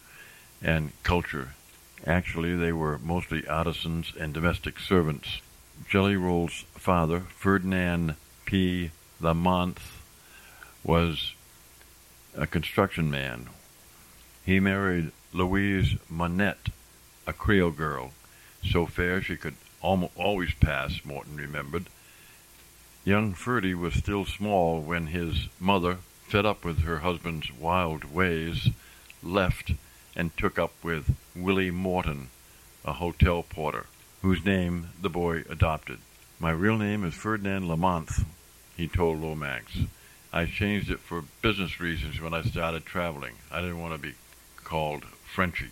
and 0.61 0.91
culture. 1.01 1.55
Actually, 2.05 2.55
they 2.55 2.73
were 2.73 2.99
mostly 2.99 3.47
artisans 3.47 4.11
and 4.19 4.33
domestic 4.33 4.77
servants. 4.77 5.39
Jelly 5.89 6.17
Roll's 6.17 6.65
father, 6.75 7.21
Ferdinand 7.21 8.15
P. 8.45 8.91
Lamothe, 9.21 10.00
was 10.83 11.33
a 12.35 12.47
construction 12.47 13.11
man. 13.11 13.49
He 14.45 14.59
married 14.59 15.11
Louise 15.33 15.95
Monette, 16.09 16.69
a 17.27 17.33
Creole 17.33 17.71
girl, 17.71 18.11
so 18.63 18.85
fair 18.85 19.21
she 19.21 19.35
could 19.35 19.55
almost 19.81 20.13
always 20.15 20.53
pass, 20.55 21.01
Morton 21.03 21.37
remembered. 21.37 21.85
Young 23.03 23.33
Ferdy 23.33 23.73
was 23.73 23.95
still 23.95 24.25
small 24.25 24.81
when 24.81 25.07
his 25.07 25.47
mother, 25.59 25.97
fed 26.27 26.45
up 26.45 26.63
with 26.63 26.79
her 26.83 26.99
husband's 26.99 27.51
wild 27.51 28.05
ways, 28.05 28.69
left 29.23 29.71
and 30.15 30.35
took 30.37 30.59
up 30.59 30.73
with 30.83 31.15
Willie 31.35 31.71
Morton, 31.71 32.29
a 32.85 32.93
hotel 32.93 33.43
porter, 33.43 33.85
whose 34.21 34.45
name 34.45 34.89
the 35.01 35.09
boy 35.09 35.43
adopted. 35.49 35.99
My 36.39 36.51
real 36.51 36.77
name 36.77 37.03
is 37.03 37.13
Ferdinand 37.13 37.67
Lamothe, 37.67 38.25
he 38.75 38.87
told 38.87 39.21
Lomax. 39.21 39.79
I 40.33 40.45
changed 40.45 40.89
it 40.89 40.99
for 40.99 41.25
business 41.41 41.81
reasons 41.81 42.21
when 42.21 42.33
I 42.33 42.41
started 42.41 42.85
traveling. 42.85 43.33
I 43.51 43.59
didn't 43.59 43.81
want 43.81 43.93
to 43.95 43.99
be 43.99 44.15
called 44.63 45.03
Frenchy. 45.03 45.71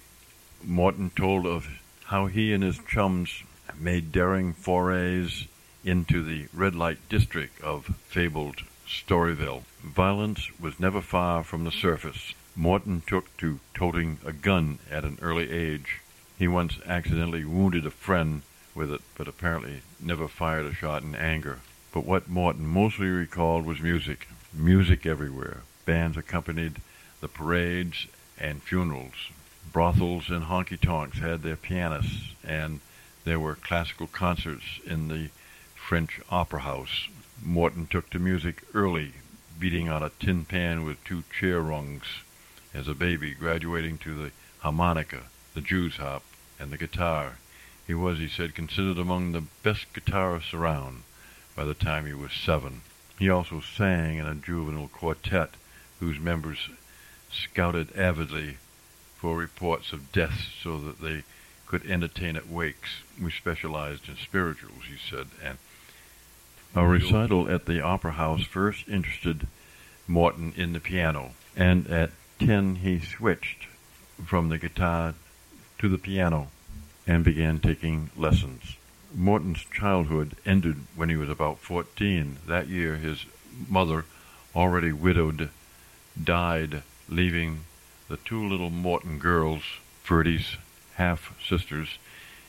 Morton 0.61 1.11
told 1.15 1.45
of 1.45 1.79
how 2.07 2.25
he 2.25 2.51
and 2.51 2.61
his 2.61 2.77
chums 2.79 3.43
made 3.79 4.11
daring 4.11 4.51
forays 4.51 5.47
into 5.85 6.21
the 6.21 6.47
red 6.53 6.75
light 6.75 6.97
district 7.07 7.61
of 7.61 7.95
fabled 8.09 8.63
Storyville. 8.85 9.63
Violence 9.81 10.49
was 10.59 10.77
never 10.77 10.99
far 10.99 11.41
from 11.45 11.63
the 11.63 11.71
surface. 11.71 12.33
Morton 12.53 13.01
took 13.07 13.37
to 13.37 13.61
toting 13.73 14.17
a 14.25 14.33
gun 14.33 14.79
at 14.91 15.05
an 15.05 15.19
early 15.21 15.49
age. 15.51 16.01
He 16.37 16.49
once 16.49 16.79
accidentally 16.85 17.45
wounded 17.45 17.85
a 17.85 17.91
friend 17.91 18.41
with 18.75 18.91
it, 18.91 19.01
but 19.15 19.29
apparently 19.29 19.83
never 20.01 20.27
fired 20.27 20.65
a 20.65 20.73
shot 20.73 21.01
in 21.01 21.15
anger. 21.15 21.59
But 21.93 22.05
what 22.05 22.27
Morton 22.27 22.67
mostly 22.67 23.07
recalled 23.07 23.65
was 23.65 23.79
music. 23.79 24.27
Music 24.53 25.05
everywhere. 25.05 25.61
Bands 25.85 26.17
accompanied 26.17 26.81
the 27.21 27.27
parades 27.27 28.07
and 28.37 28.61
funerals 28.63 29.29
brothels 29.71 30.29
and 30.29 30.45
honky 30.45 30.79
tonks 30.79 31.19
had 31.19 31.43
their 31.43 31.55
pianists, 31.55 32.33
and 32.43 32.79
there 33.23 33.39
were 33.39 33.55
classical 33.55 34.07
concerts 34.07 34.79
in 34.85 35.07
the 35.07 35.29
French 35.75 36.19
opera 36.29 36.61
house. 36.61 37.07
Morton 37.43 37.85
took 37.85 38.09
to 38.09 38.19
music 38.19 38.63
early, 38.73 39.13
beating 39.59 39.89
on 39.89 40.01
a 40.01 40.11
tin 40.19 40.45
pan 40.45 40.83
with 40.83 41.03
two 41.03 41.23
chair 41.39 41.61
rungs 41.61 42.03
as 42.73 42.87
a 42.87 42.95
baby, 42.95 43.33
graduating 43.33 43.97
to 43.97 44.15
the 44.15 44.31
harmonica, 44.59 45.23
the 45.53 45.61
Jew's 45.61 45.97
harp, 45.97 46.23
and 46.59 46.71
the 46.71 46.77
guitar. 46.77 47.37
He 47.85 47.93
was, 47.93 48.19
he 48.19 48.27
said, 48.27 48.55
considered 48.55 48.97
among 48.97 49.31
the 49.31 49.43
best 49.63 49.93
guitarists 49.93 50.53
around 50.53 51.03
by 51.55 51.65
the 51.65 51.73
time 51.73 52.05
he 52.05 52.13
was 52.13 52.31
seven. 52.33 52.81
He 53.19 53.29
also 53.29 53.59
sang 53.59 54.17
in 54.17 54.25
a 54.25 54.33
juvenile 54.33 54.87
quartet 54.87 55.49
whose 55.99 56.19
members 56.19 56.69
scouted 57.29 57.93
avidly 57.95 58.57
for 59.17 59.35
reports 59.35 59.91
of 59.91 60.13
deaths 60.13 60.47
so 60.63 60.79
that 60.79 61.01
they 61.01 61.23
could 61.67 61.85
entertain 61.85 62.37
at 62.37 62.47
wakes. 62.47 63.01
We 63.21 63.29
specialized 63.29 64.07
in 64.07 64.15
spirituals, 64.15 64.83
he 64.89 64.95
said, 64.97 65.27
and 65.43 65.57
a 66.73 66.87
recital 66.87 67.49
at 67.49 67.65
the 67.65 67.81
Opera 67.81 68.13
House 68.13 68.43
first 68.43 68.87
interested 68.87 69.47
Morton 70.07 70.53
in 70.55 70.71
the 70.71 70.79
piano, 70.79 71.31
and 71.57 71.87
at 71.87 72.11
ten 72.39 72.75
he 72.75 72.99
switched 72.99 73.67
from 74.25 74.47
the 74.47 74.57
guitar 74.57 75.13
to 75.79 75.89
the 75.89 75.97
piano 75.97 76.47
and 77.05 77.23
began 77.23 77.59
taking 77.59 78.11
lessons. 78.15 78.77
Morton's 79.15 79.65
childhood 79.73 80.35
ended 80.45 80.77
when 80.95 81.09
he 81.09 81.15
was 81.15 81.29
about 81.29 81.59
14. 81.59 82.37
That 82.47 82.67
year, 82.67 82.95
his 82.97 83.25
mother, 83.67 84.05
already 84.55 84.91
widowed, 84.91 85.49
died 86.21 86.83
leaving 87.07 87.61
the 88.07 88.17
two 88.17 88.47
little 88.47 88.69
Morton 88.69 89.17
girls, 89.17 89.63
Ferdy's 90.03 90.57
half 90.95 91.33
sisters, 91.43 91.97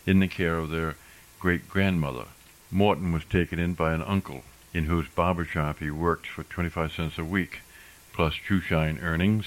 in 0.06 0.20
the 0.20 0.28
care 0.28 0.56
of 0.56 0.70
their 0.70 0.96
great 1.38 1.68
grandmother. 1.68 2.26
Morton 2.70 3.12
was 3.12 3.24
taken 3.24 3.58
in 3.58 3.74
by 3.74 3.94
an 3.94 4.02
uncle 4.02 4.44
in 4.74 4.84
whose 4.84 5.08
barber 5.08 5.44
shop 5.44 5.78
he 5.78 5.90
worked 5.90 6.26
for 6.26 6.42
25 6.44 6.92
cents 6.92 7.18
a 7.18 7.24
week, 7.24 7.60
plus 8.12 8.34
shoeshine 8.34 9.02
earnings 9.02 9.46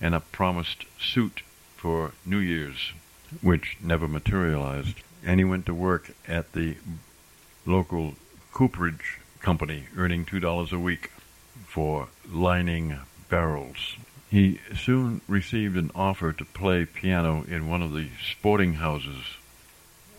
and 0.00 0.14
a 0.14 0.20
promised 0.20 0.84
suit 1.00 1.42
for 1.76 2.12
New 2.24 2.38
Year's, 2.38 2.92
which 3.42 3.76
never 3.82 4.06
materialized. 4.06 5.02
And 5.26 5.38
he 5.38 5.44
went 5.44 5.66
to 5.66 5.74
work 5.74 6.12
at 6.26 6.52
the 6.52 6.76
local 7.66 8.14
cooperage 8.52 9.18
company, 9.40 9.84
earning 9.96 10.24
$2 10.24 10.72
a 10.72 10.78
week 10.78 11.10
for 11.66 12.08
lining 12.30 12.98
barrels. 13.28 13.96
He 14.30 14.60
soon 14.74 15.20
received 15.28 15.76
an 15.76 15.90
offer 15.94 16.32
to 16.32 16.44
play 16.44 16.84
piano 16.84 17.44
in 17.48 17.68
one 17.68 17.82
of 17.82 17.92
the 17.92 18.08
sporting 18.32 18.74
houses. 18.74 19.24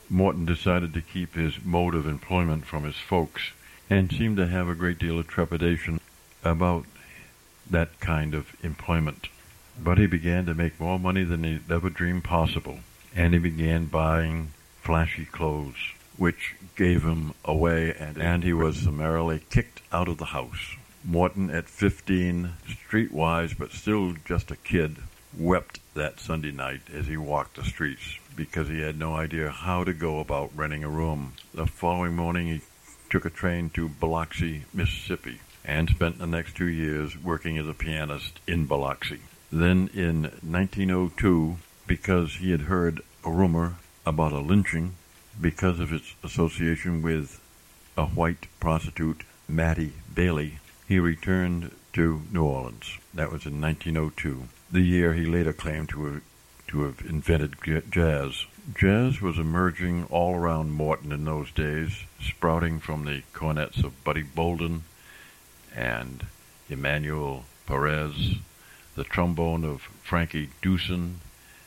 Morton 0.10 0.46
decided 0.46 0.94
to 0.94 1.02
keep 1.02 1.36
his 1.36 1.64
mode 1.64 1.96
of 1.96 2.06
employment 2.06 2.66
from 2.66 2.84
his 2.84 2.96
folks 2.96 3.52
and 3.90 4.12
seemed 4.12 4.38
to 4.38 4.48
have 4.48 4.68
a 4.68 4.76
great 4.76 5.00
deal 5.00 5.20
of 5.20 5.28
trepidation 5.28 6.00
about 6.44 6.86
that 7.70 8.00
kind 8.00 8.34
of 8.34 8.56
employment. 8.64 9.28
But 9.80 9.98
he 9.98 10.08
began 10.08 10.46
to 10.46 10.54
make 10.54 10.80
more 10.80 11.00
money 11.00 11.24
than 11.24 11.44
he 11.44 11.60
ever 11.70 11.90
dreamed 11.90 12.24
possible, 12.24 12.80
and 13.16 13.34
he 13.34 13.40
began 13.40 13.86
buying 13.86 14.50
flashy 14.88 15.26
clothes, 15.26 15.92
which 16.16 16.56
gave 16.78 17.04
him 17.04 17.34
away, 17.44 17.94
and, 18.00 18.18
and 18.18 18.42
he 18.42 18.54
was 18.54 18.78
summarily 18.78 19.42
kicked 19.50 19.82
out 19.92 20.08
of 20.08 20.18
the 20.18 20.32
house. 20.32 20.78
Morton, 21.04 21.50
at 21.50 21.68
15, 21.68 22.54
streetwise 22.66 23.58
but 23.58 23.74
still 23.74 24.14
just 24.24 24.50
a 24.50 24.56
kid, 24.56 24.96
wept 25.38 25.82
that 25.94 26.22
Sunday 26.22 26.52
night 26.52 26.80
as 26.94 27.08
he 27.08 27.18
walked 27.18 27.58
the 27.58 27.66
streets 27.66 28.18
because 28.34 28.70
he 28.70 28.80
had 28.80 28.98
no 28.98 29.14
idea 29.14 29.50
how 29.50 29.84
to 29.84 29.92
go 29.92 30.22
about 30.22 30.56
renting 30.56 30.86
a 30.86 30.90
room. 30.90 31.34
The 31.54 31.68
following 31.68 32.16
morning, 32.16 32.48
he 32.48 32.62
took 33.10 33.26
a 33.26 33.30
train 33.30 33.70
to 33.72 33.90
Biloxi, 33.90 34.64
Mississippi, 34.74 35.42
and 35.66 35.90
spent 35.90 36.18
the 36.18 36.26
next 36.26 36.56
two 36.56 36.70
years 36.70 37.22
working 37.22 37.58
as 37.58 37.68
a 37.68 37.74
pianist 37.74 38.40
in 38.48 38.68
Biloxi. 38.68 39.20
Then 39.52 39.90
in 39.94 40.24
1902, 40.50 41.58
because 41.88 42.36
he 42.36 42.52
had 42.52 42.62
heard 42.62 43.02
a 43.26 43.30
rumor 43.30 43.76
about 44.08 44.32
a 44.32 44.40
lynching 44.40 44.96
because 45.40 45.82
of 45.82 45.92
its 45.92 46.16
association 46.24 47.02
with 47.02 47.42
a 47.98 48.06
white 48.06 48.48
prostitute, 48.60 49.24
Mattie 49.50 49.94
Bailey, 50.14 50.60
he 50.88 50.98
returned 50.98 51.72
to 51.92 52.22
New 52.32 52.46
Orleans. 52.46 52.98
That 53.14 53.32
was 53.32 53.46
in 53.46 53.60
1902, 53.60 54.48
the 54.72 54.82
year 54.82 55.14
he 55.14 55.26
later 55.26 55.52
claimed 55.52 55.90
to 55.90 56.06
have, 56.06 56.22
to 56.68 56.84
have 56.84 57.02
invented 57.02 57.56
jazz. 57.92 58.46
Jazz 58.76 59.22
was 59.22 59.38
emerging 59.38 60.06
all 60.06 60.36
around 60.36 60.72
Morton 60.72 61.12
in 61.12 61.26
those 61.26 61.52
days, 61.52 62.06
sprouting 62.22 62.80
from 62.80 63.04
the 63.04 63.24
cornets 63.34 63.84
of 63.84 64.04
Buddy 64.06 64.24
Bolden 64.24 64.84
and 65.76 66.26
Emanuel 66.70 67.44
Perez, 67.66 68.36
the 68.96 69.04
trombone 69.04 69.66
of 69.66 69.82
Frankie 70.02 70.50
Dusen, 70.62 71.20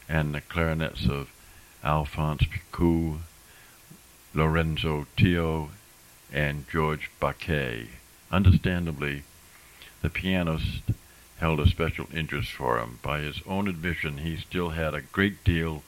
and 0.09 0.35
the 0.35 0.41
clarinets 0.41 1.07
of 1.07 1.31
Alphonse 1.83 2.45
Picou, 2.47 3.21
Lorenzo 4.35 5.07
Tio, 5.17 5.71
and 6.33 6.69
George 6.69 7.11
Baquet. 7.21 7.89
Understandably, 8.31 9.23
the 10.03 10.11
pianist 10.11 10.83
held 11.39 11.59
a 11.59 11.67
special 11.67 12.07
interest 12.15 12.53
for 12.53 12.79
him. 12.79 12.99
By 13.03 13.21
his 13.21 13.41
own 13.47 13.67
admission, 13.67 14.19
he 14.19 14.37
still 14.37 14.71
had 14.71 14.95
a 14.95 15.01
great 15.01 15.43
deal 15.43 15.83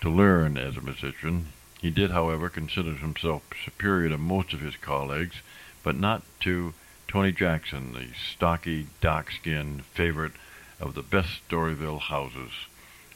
to 0.00 0.10
learn 0.10 0.58
as 0.58 0.76
a 0.76 0.80
musician. 0.80 1.52
He 1.80 1.90
did, 1.90 2.10
however, 2.10 2.48
consider 2.48 2.94
himself 2.94 3.42
superior 3.64 4.08
to 4.10 4.18
most 4.18 4.52
of 4.52 4.60
his 4.60 4.76
colleagues, 4.76 5.36
but 5.82 5.96
not 5.96 6.22
to 6.40 6.74
Tony 7.06 7.30
Jackson, 7.30 7.92
the 7.92 8.08
stocky, 8.34 8.88
dark-skinned 9.00 9.84
favorite 9.84 10.32
of 10.80 10.94
the 10.94 11.02
best 11.02 11.48
Storyville 11.48 12.00
houses, 12.00 12.50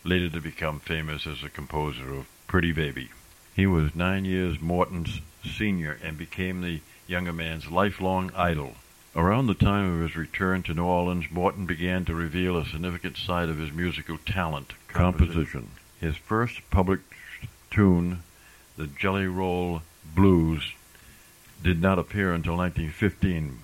later 0.05 0.31
to 0.31 0.41
become 0.41 0.81
famous 0.81 1.27
as 1.27 1.43
a 1.43 1.49
composer 1.49 2.15
of 2.15 2.27
Pretty 2.47 2.73
Baby. 2.73 3.11
He 3.55 3.67
was 3.67 3.95
nine 3.95 4.25
years 4.25 4.61
Morton's 4.61 5.21
senior 5.45 5.99
and 6.03 6.17
became 6.17 6.61
the 6.61 6.81
younger 7.07 7.33
man's 7.33 7.71
lifelong 7.71 8.31
idol. 8.35 8.77
Around 9.15 9.47
the 9.47 9.55
time 9.55 9.93
of 9.93 10.01
his 10.01 10.17
return 10.17 10.63
to 10.63 10.75
New 10.75 10.85
Orleans, 10.85 11.31
Morton 11.31 11.67
began 11.67 12.05
to 12.05 12.15
reveal 12.15 12.57
a 12.57 12.65
significant 12.65 13.17
side 13.17 13.49
of 13.49 13.59
his 13.59 13.73
musical 13.73 14.19
talent, 14.19 14.73
composition. 14.89 15.73
His 16.01 16.17
first 16.17 16.61
published 16.71 17.03
tune, 17.71 18.23
the 18.77 18.87
Jelly 18.87 19.27
Roll 19.27 19.83
Blues, 20.15 20.73
did 21.63 21.83
not 21.83 21.99
appear 21.99 22.33
until 22.33 22.57
1915, 22.57 23.59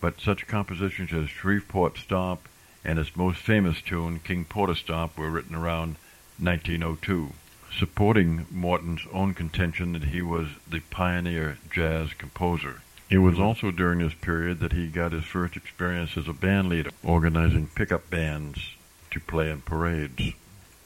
but 0.00 0.20
such 0.20 0.46
compositions 0.46 1.12
as 1.12 1.28
Shreveport 1.28 1.98
Stomp 1.98 2.48
and 2.84 2.98
his 2.98 3.16
most 3.16 3.38
famous 3.38 3.80
tune, 3.80 4.20
King 4.20 4.44
Porter 4.44 4.74
Stomp, 4.74 5.16
were 5.16 5.30
written 5.30 5.54
around 5.54 5.96
1902, 6.38 7.32
supporting 7.76 8.46
Morton's 8.50 9.06
own 9.12 9.34
contention 9.34 9.92
that 9.92 10.04
he 10.04 10.20
was 10.20 10.48
the 10.68 10.80
pioneer 10.90 11.58
jazz 11.70 12.12
composer. 12.12 12.82
It 13.10 13.18
was 13.18 13.38
also 13.38 13.70
during 13.70 14.00
this 14.00 14.14
period 14.14 14.60
that 14.60 14.72
he 14.72 14.88
got 14.88 15.12
his 15.12 15.24
first 15.24 15.56
experience 15.56 16.16
as 16.16 16.28
a 16.28 16.32
band 16.32 16.68
leader, 16.68 16.90
organizing 17.02 17.68
pickup 17.68 18.10
bands 18.10 18.58
to 19.10 19.20
play 19.20 19.50
in 19.50 19.60
parades. 19.60 20.32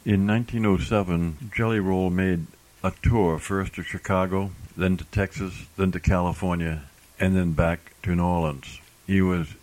In 0.05 0.27
1907, 0.27 1.51
Jelly 1.55 1.81
Roll 1.81 2.11
made 2.11 2.47
a 2.83 2.93
tour 3.03 3.39
first 3.39 3.75
to 3.75 3.83
Chicago, 3.83 4.51
then 4.77 4.97
to 4.97 5.05
Texas, 5.05 5.67
then 5.77 5.93
to 5.93 6.01
California, 6.01 6.85
and 7.19 7.37
then 7.37 7.53
back 7.53 7.93
to 8.03 8.15
New 8.15 8.25
Orleans. 8.25 8.81
He 9.07 9.21
was 9.21 9.55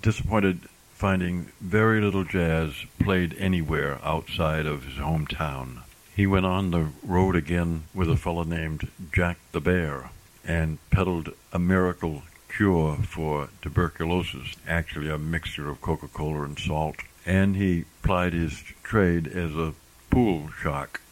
disappointed 0.00 0.60
finding 1.04 1.52
very 1.60 2.00
little 2.00 2.24
jazz 2.24 2.72
played 2.98 3.36
anywhere 3.38 3.98
outside 4.02 4.64
of 4.64 4.84
his 4.84 4.94
hometown. 4.94 5.82
He 6.16 6.26
went 6.26 6.46
on 6.46 6.70
the 6.70 6.86
road 7.02 7.36
again 7.36 7.82
with 7.92 8.08
a 8.08 8.16
fellow 8.16 8.42
named 8.42 8.88
Jack 9.12 9.36
the 9.52 9.60
Bear 9.60 10.08
and 10.46 10.78
peddled 10.88 11.34
a 11.52 11.58
miracle 11.58 12.22
cure 12.48 12.96
for 13.06 13.50
tuberculosis, 13.60 14.54
actually 14.66 15.10
a 15.10 15.18
mixture 15.18 15.68
of 15.68 15.82
Coca-Cola 15.82 16.44
and 16.44 16.58
salt. 16.58 16.96
And 17.26 17.56
he 17.56 17.84
plied 18.02 18.32
his 18.32 18.62
trade 18.82 19.26
as 19.26 19.54
a 19.54 19.74
pool 20.08 20.48
shark. 20.62 21.02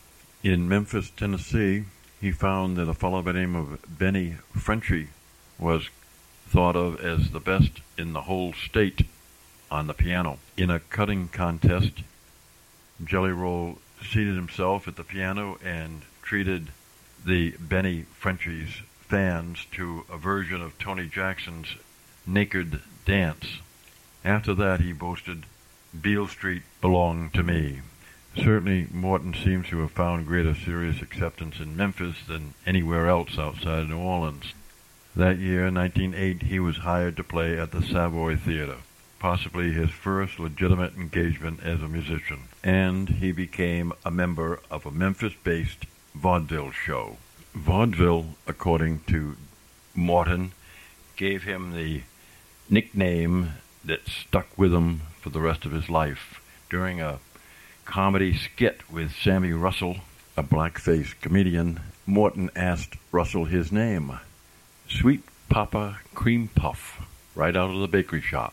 In 0.42 0.70
Memphis, 0.70 1.12
Tennessee, 1.14 1.84
he 2.18 2.32
found 2.32 2.78
that 2.78 2.88
a 2.88 2.94
fellow 2.94 3.20
by 3.20 3.32
the 3.32 3.40
name 3.40 3.54
of 3.54 3.78
Benny 3.86 4.36
Frenchy 4.56 5.08
was 5.58 5.90
thought 6.48 6.76
of 6.76 6.98
as 7.04 7.32
the 7.32 7.40
best 7.40 7.82
in 7.98 8.14
the 8.14 8.22
whole 8.22 8.54
state 8.54 9.02
on 9.72 9.86
the 9.86 9.94
piano. 9.94 10.38
In 10.56 10.70
a 10.70 10.80
cutting 10.80 11.28
contest, 11.28 12.02
Jelly 13.02 13.32
Roll 13.32 13.78
seated 14.04 14.36
himself 14.36 14.86
at 14.86 14.96
the 14.96 15.02
piano 15.02 15.58
and 15.64 16.02
treated 16.20 16.68
the 17.24 17.52
Benny 17.58 18.04
Frenchy's 18.20 18.82
fans 19.00 19.66
to 19.72 20.04
a 20.12 20.18
version 20.18 20.60
of 20.60 20.78
Tony 20.78 21.08
Jackson's 21.08 21.76
Naked 22.26 22.80
Dance. 23.06 23.60
After 24.24 24.54
that, 24.54 24.80
he 24.80 24.92
boasted, 24.92 25.44
Beale 25.98 26.28
Street 26.28 26.62
belonged 26.82 27.32
to 27.34 27.42
me. 27.42 27.80
Certainly, 28.36 28.88
Morton 28.92 29.34
seems 29.34 29.68
to 29.68 29.80
have 29.80 29.92
found 29.92 30.26
greater 30.26 30.54
serious 30.54 31.00
acceptance 31.00 31.60
in 31.60 31.76
Memphis 31.76 32.16
than 32.28 32.52
anywhere 32.66 33.08
else 33.08 33.38
outside 33.38 33.88
New 33.88 33.98
Orleans. 33.98 34.52
That 35.16 35.38
year, 35.38 35.70
1908, 35.70 36.42
he 36.42 36.60
was 36.60 36.78
hired 36.78 37.16
to 37.16 37.24
play 37.24 37.58
at 37.58 37.70
the 37.70 37.82
Savoy 37.82 38.36
Theater, 38.36 38.78
possibly 39.22 39.70
his 39.70 39.88
first 39.88 40.40
legitimate 40.40 40.96
engagement 40.96 41.62
as 41.62 41.80
a 41.80 41.86
musician, 41.86 42.40
and 42.64 43.08
he 43.08 43.30
became 43.30 43.92
a 44.04 44.10
member 44.10 44.58
of 44.68 44.84
a 44.84 44.90
Memphis-based 44.90 45.86
vaudeville 46.12 46.72
show. 46.72 47.16
Vaudeville, 47.54 48.26
according 48.48 48.98
to 49.06 49.36
Morton, 49.94 50.50
gave 51.14 51.44
him 51.44 51.72
the 51.72 52.02
nickname 52.68 53.52
that 53.84 54.08
stuck 54.08 54.48
with 54.58 54.74
him 54.74 55.02
for 55.20 55.30
the 55.30 55.40
rest 55.40 55.64
of 55.64 55.70
his 55.70 55.88
life. 55.88 56.42
During 56.68 57.00
a 57.00 57.20
comedy 57.84 58.36
skit 58.36 58.90
with 58.90 59.14
Sammy 59.14 59.52
Russell, 59.52 59.98
a 60.36 60.42
blackface 60.42 61.14
comedian, 61.20 61.78
Morton 62.06 62.50
asked 62.56 62.96
Russell 63.12 63.44
his 63.44 63.70
name. 63.70 64.18
Sweet 64.88 65.22
Papa 65.48 66.00
Cream 66.12 66.48
Puff, 66.48 67.06
right 67.36 67.54
out 67.54 67.70
of 67.70 67.78
the 67.78 67.86
bakery 67.86 68.20
shop, 68.20 68.52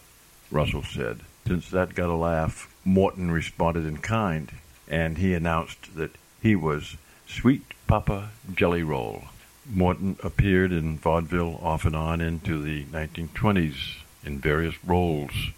Russell 0.52 0.84
said. 0.84 1.22
Since 1.48 1.70
that 1.70 1.96
got 1.96 2.10
a 2.10 2.16
laugh, 2.16 2.74
Morton 2.86 3.32
responded 3.32 3.86
in 3.86 3.98
kind, 3.98 4.52
and 4.88 5.18
he 5.18 5.34
announced 5.34 5.96
that 5.96 6.16
he 6.42 6.56
was 6.56 6.98
Sweet 7.28 7.64
Papa 7.88 8.32
Jelly 8.54 8.84
Roll. 8.84 9.26
Morton 9.66 10.18
appeared 10.24 10.72
in 10.72 10.98
vaudeville 10.98 11.60
off 11.62 11.86
and 11.86 11.96
on 11.96 12.22
into 12.22 12.62
the 12.62 12.86
1920s 12.86 13.98
in 14.24 14.40
various 14.40 14.76
roles 14.84 15.52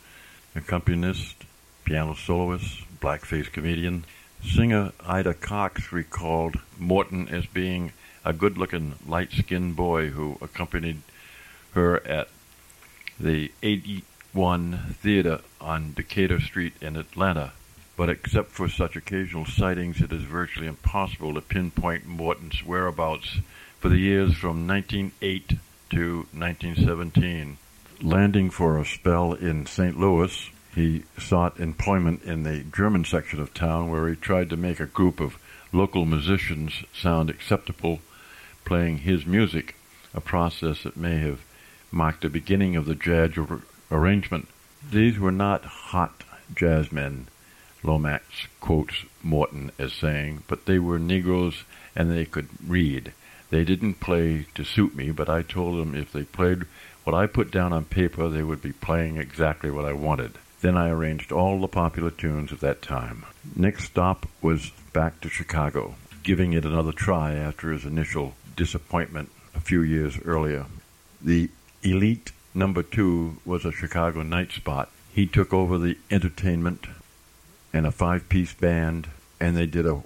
accompanist, 0.55 1.45
piano 1.85 2.13
soloist, 2.13 2.83
blackface 2.99 3.51
comedian. 3.51 4.05
Singer 4.43 4.91
Ida 5.05 5.33
Cox 5.35 5.91
recalled 5.91 6.57
Morton 6.77 7.29
as 7.29 7.45
being 7.45 7.93
a 8.25 8.33
good 8.33 8.57
looking, 8.57 8.95
light 9.07 9.31
skinned 9.31 9.75
boy 9.75 10.09
who 10.09 10.37
accompanied 10.41 11.01
her 11.73 12.05
at 12.05 12.27
the 13.19 13.51
81 14.33 14.95
Theater 15.01 15.41
on 15.59 15.91
Decatur 15.91 16.39
Street 16.39 16.71
in 16.79 16.95
Atlanta. 16.95 17.51
But 17.97 18.09
except 18.09 18.51
for 18.51 18.69
such 18.69 18.95
occasional 18.95 19.45
sightings, 19.45 19.99
it 19.99 20.13
is 20.13 20.21
virtually 20.21 20.67
impossible 20.67 21.33
to 21.33 21.41
pinpoint 21.41 22.05
Morton's 22.05 22.65
whereabouts 22.65 23.39
for 23.79 23.89
the 23.89 23.97
years 23.97 24.33
from 24.35 24.65
1908 24.65 25.59
to 25.89 26.27
1917. 26.31 27.57
Landing 28.01 28.49
for 28.49 28.79
a 28.79 28.85
spell 28.85 29.33
in 29.33 29.65
St. 29.65 29.99
Louis, 29.99 30.49
he 30.73 31.03
sought 31.19 31.59
employment 31.59 32.23
in 32.23 32.43
the 32.43 32.63
German 32.73 33.03
section 33.03 33.41
of 33.41 33.53
town 33.53 33.91
where 33.91 34.07
he 34.07 34.15
tried 34.15 34.49
to 34.51 34.55
make 34.55 34.79
a 34.79 34.85
group 34.85 35.19
of 35.19 35.37
local 35.73 36.05
musicians 36.05 36.85
sound 36.93 37.29
acceptable 37.29 37.99
playing 38.63 38.99
his 38.99 39.25
music, 39.25 39.75
a 40.13 40.21
process 40.21 40.83
that 40.83 40.95
may 40.95 41.17
have 41.17 41.41
marked 41.91 42.21
the 42.21 42.29
beginning 42.29 42.77
of 42.77 42.85
the 42.85 42.95
jazz 42.95 43.35
arrangement. 43.91 44.47
These 44.89 45.19
were 45.19 45.31
not 45.31 45.65
hot 45.65 46.23
jazzmen, 46.55 47.27
Lomax 47.83 48.47
quotes 48.59 49.05
Morton 49.23 49.71
as 49.77 49.93
saying, 49.93 50.43
but 50.47 50.65
they 50.65 50.79
were 50.79 50.99
Negroes 50.99 51.63
and 51.95 52.11
they 52.11 52.25
could 52.25 52.47
read. 52.65 53.13
They 53.49 53.63
didn't 53.63 53.99
play 53.99 54.45
to 54.55 54.63
suit 54.63 54.95
me, 54.95 55.11
but 55.11 55.29
I 55.29 55.41
told 55.41 55.77
them 55.77 55.95
if 55.95 56.11
they 56.11 56.23
played 56.23 56.63
what 57.03 57.15
I 57.15 57.25
put 57.25 57.51
down 57.51 57.73
on 57.73 57.85
paper, 57.85 58.29
they 58.29 58.43
would 58.43 58.61
be 58.61 58.71
playing 58.71 59.17
exactly 59.17 59.71
what 59.71 59.85
I 59.85 59.93
wanted. 59.93 60.37
Then 60.61 60.77
I 60.77 60.89
arranged 60.89 61.31
all 61.31 61.59
the 61.59 61.67
popular 61.67 62.11
tunes 62.11 62.51
of 62.51 62.59
that 62.59 62.81
time. 62.81 63.25
Next 63.55 63.85
stop 63.85 64.27
was 64.41 64.71
back 64.93 65.19
to 65.21 65.29
Chicago, 65.29 65.95
giving 66.23 66.53
it 66.53 66.65
another 66.65 66.91
try 66.91 67.33
after 67.33 67.71
his 67.71 67.85
initial 67.85 68.35
disappointment 68.55 69.29
a 69.55 69.59
few 69.59 69.81
years 69.81 70.19
earlier. 70.23 70.67
The 71.19 71.49
Elite 71.81 72.31
number 72.53 72.83
two 72.83 73.37
was 73.45 73.65
a 73.65 73.71
Chicago 73.71 74.23
night 74.23 74.51
spot. 74.51 74.89
He 75.13 75.25
took 75.25 75.53
over 75.53 75.77
the 75.77 75.97
entertainment 76.09 76.87
and 77.73 77.85
a 77.85 77.91
five 77.91 78.29
piece 78.29 78.53
band, 78.53 79.09
and 79.39 79.55
they 79.55 79.65
did 79.65 79.85
a 79.85 80.01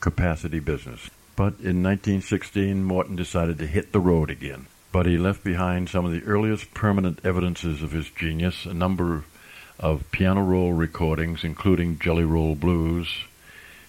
capacity 0.00 0.60
business. 0.60 1.10
But 1.36 1.54
in 1.60 1.82
1916, 1.82 2.84
Morton 2.84 3.16
decided 3.16 3.58
to 3.58 3.66
hit 3.66 3.92
the 3.92 4.00
road 4.00 4.30
again. 4.30 4.66
But 4.92 5.06
he 5.06 5.16
left 5.16 5.42
behind 5.42 5.88
some 5.88 6.04
of 6.04 6.12
the 6.12 6.22
earliest 6.24 6.74
permanent 6.74 7.20
evidences 7.24 7.82
of 7.82 7.92
his 7.92 8.10
genius, 8.10 8.66
a 8.66 8.74
number 8.74 9.24
of 9.80 10.10
piano 10.10 10.42
roll 10.42 10.74
recordings, 10.74 11.44
including 11.44 11.98
Jelly 11.98 12.24
Roll 12.24 12.54
Blues, 12.54 13.24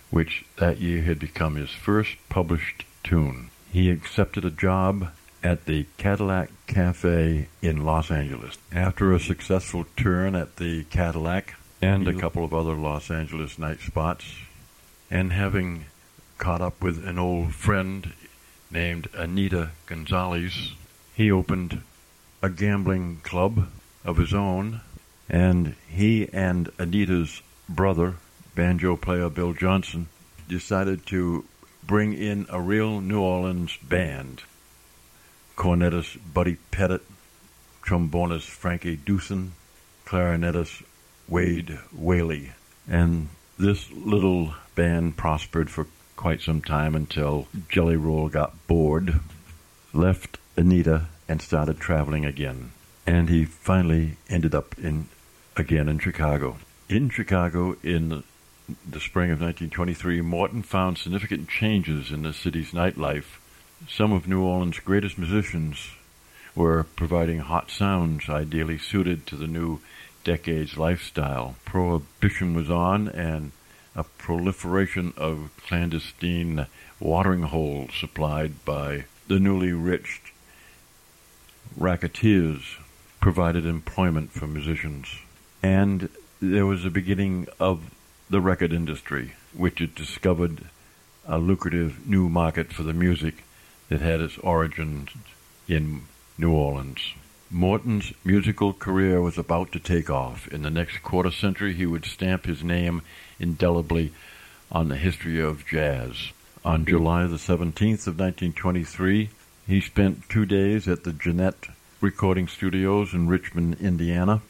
which 0.10 0.46
that 0.58 0.80
year 0.80 1.02
had 1.02 1.20
become 1.20 1.56
his 1.56 1.72
first 1.72 2.16
published 2.30 2.86
tune. 3.04 3.50
He 3.72 3.90
accepted 3.90 4.46
a 4.46 4.50
job 4.50 5.12
at 5.44 5.66
the 5.66 5.86
Cadillac 5.98 6.50
Cafe 6.68 7.48
in 7.62 7.86
Los 7.86 8.10
Angeles. 8.10 8.58
After 8.72 9.12
a 9.12 9.20
successful 9.20 9.86
turn 9.98 10.36
at 10.36 10.56
the 10.56 10.86
Cadillac 10.86 11.56
and 11.82 12.08
a 12.08 12.14
couple 12.14 12.46
of 12.46 12.54
other 12.54 12.76
Los 12.76 13.12
Angeles 13.12 13.60
night 13.60 13.82
spots, 13.82 14.24
and 15.12 15.34
having 15.34 15.86
caught 16.38 16.62
up 16.62 16.82
with 16.82 17.06
an 17.06 17.20
old 17.20 17.54
friend 17.54 18.14
named 18.72 19.10
Anita 19.14 19.72
Gonzalez, 19.86 20.74
he 21.14 21.30
opened 21.30 21.82
a 22.42 22.50
gambling 22.50 23.20
club 23.24 23.70
of 24.06 24.18
his 24.18 24.34
own, 24.34 24.82
and 25.30 25.76
he 25.88 26.28
and 26.34 26.70
Anita's 26.80 27.42
brother, 27.68 28.16
banjo 28.56 28.96
player 28.96 29.30
Bill 29.30 29.54
Johnson, 29.54 30.08
decided 30.48 31.06
to 31.08 31.46
bring 31.86 32.14
in 32.14 32.46
a 32.50 32.62
real 32.62 33.02
New 33.02 33.20
Orleans 33.20 33.78
band. 33.84 34.42
Cornetist 35.64 36.18
Buddy 36.34 36.58
Petit, 36.72 37.00
trombonist 37.86 38.50
Frankie 38.50 38.98
Dusen, 38.98 39.54
clarinetist 40.06 40.84
Wade 41.30 41.80
Whaley. 41.94 42.52
And 42.86 43.30
this 43.58 43.90
little 43.90 44.56
band 44.76 45.16
prospered 45.16 45.70
for 45.70 45.88
quite 46.18 46.42
some 46.42 46.62
time 46.62 46.96
until 46.96 47.48
Jelly 47.70 47.96
Roll 47.96 48.28
got 48.28 48.68
bored, 48.68 49.22
left 49.94 50.38
Anita, 50.58 51.06
and 51.30 51.42
started 51.42 51.80
traveling 51.80 52.26
again. 52.26 52.74
And 53.08 53.30
he 53.30 53.46
finally 53.46 54.18
ended 54.28 54.54
up 54.54 54.78
in 54.78 55.08
again 55.56 55.88
in 55.88 55.98
Chicago. 55.98 56.58
In 56.90 57.10
Chicago, 57.10 57.78
in 57.82 58.10
the 58.68 59.00
spring 59.00 59.32
of 59.32 59.40
1923, 59.40 60.20
Morton 60.20 60.62
found 60.62 60.98
significant 60.98 61.48
changes 61.48 62.12
in 62.12 62.24
the 62.24 62.34
city's 62.34 62.72
nightlife. 62.72 63.38
Some 63.90 64.14
of 64.14 64.28
New 64.28 64.42
Orleans' 64.42 64.80
greatest 64.80 65.18
musicians 65.18 65.92
were 66.56 66.86
providing 66.96 67.40
hot 67.40 67.70
sounds 67.70 68.30
ideally 68.30 68.78
suited 68.78 69.28
to 69.28 69.36
the 69.36 69.48
new 69.48 69.82
decade's 70.24 70.78
lifestyle. 70.78 71.56
Prohibition 71.66 72.54
was 72.54 72.70
on, 72.70 73.10
and 73.10 73.52
a 73.96 74.04
proliferation 74.04 75.14
of 75.18 75.52
clandestine 75.68 76.68
watering 77.00 77.44
holes 77.44 77.92
supplied 78.00 78.64
by 78.64 79.06
the 79.28 79.40
newly 79.40 79.74
rich 79.74 80.34
racketeers 81.76 82.78
provided 83.20 83.66
employment 83.66 84.32
for 84.32 84.48
musicians. 84.48 85.08
And 85.62 86.10
there 86.42 86.66
was 86.66 86.86
a 86.86 86.90
beginning 86.90 87.48
of 87.60 87.92
the 88.30 88.42
record 88.42 88.72
industry, 88.72 89.34
which 89.54 89.80
had 89.80 89.94
discovered 89.94 90.66
a 91.28 91.38
lucrative 91.38 92.08
new 92.08 92.30
market 92.30 92.72
for 92.72 92.84
the 92.84 92.94
music 92.94 93.44
that 93.94 94.02
had 94.02 94.22
its 94.22 94.40
origins 94.40 95.10
in 95.68 96.02
New 96.36 96.52
Orleans. 96.52 97.14
Morton's 97.52 98.12
musical 98.26 98.74
career 98.74 99.22
was 99.22 99.38
about 99.38 99.72
to 99.72 99.80
take 99.80 100.10
off. 100.10 100.48
In 100.48 100.64
the 100.64 100.72
next 100.72 101.04
quarter 101.04 101.30
century, 101.30 101.76
he 101.76 101.86
would 101.86 102.04
stamp 102.04 102.48
his 102.48 102.64
name 102.64 103.04
indelibly 103.40 104.12
on 104.72 104.90
the 104.90 104.96
history 104.96 105.40
of 105.40 105.68
jazz. 105.68 106.32
On 106.66 106.88
July 106.88 107.28
the 107.28 107.36
17th 107.36 108.08
of 108.08 108.18
1923, 108.18 109.30
he 109.68 109.80
spent 109.80 110.28
two 110.28 110.48
days 110.48 110.88
at 110.88 111.04
the 111.04 111.14
Gennett 111.14 111.68
Recording 112.02 112.48
Studios 112.48 113.14
in 113.14 113.28
Richmond, 113.28 113.78
Indiana, 113.80 114.42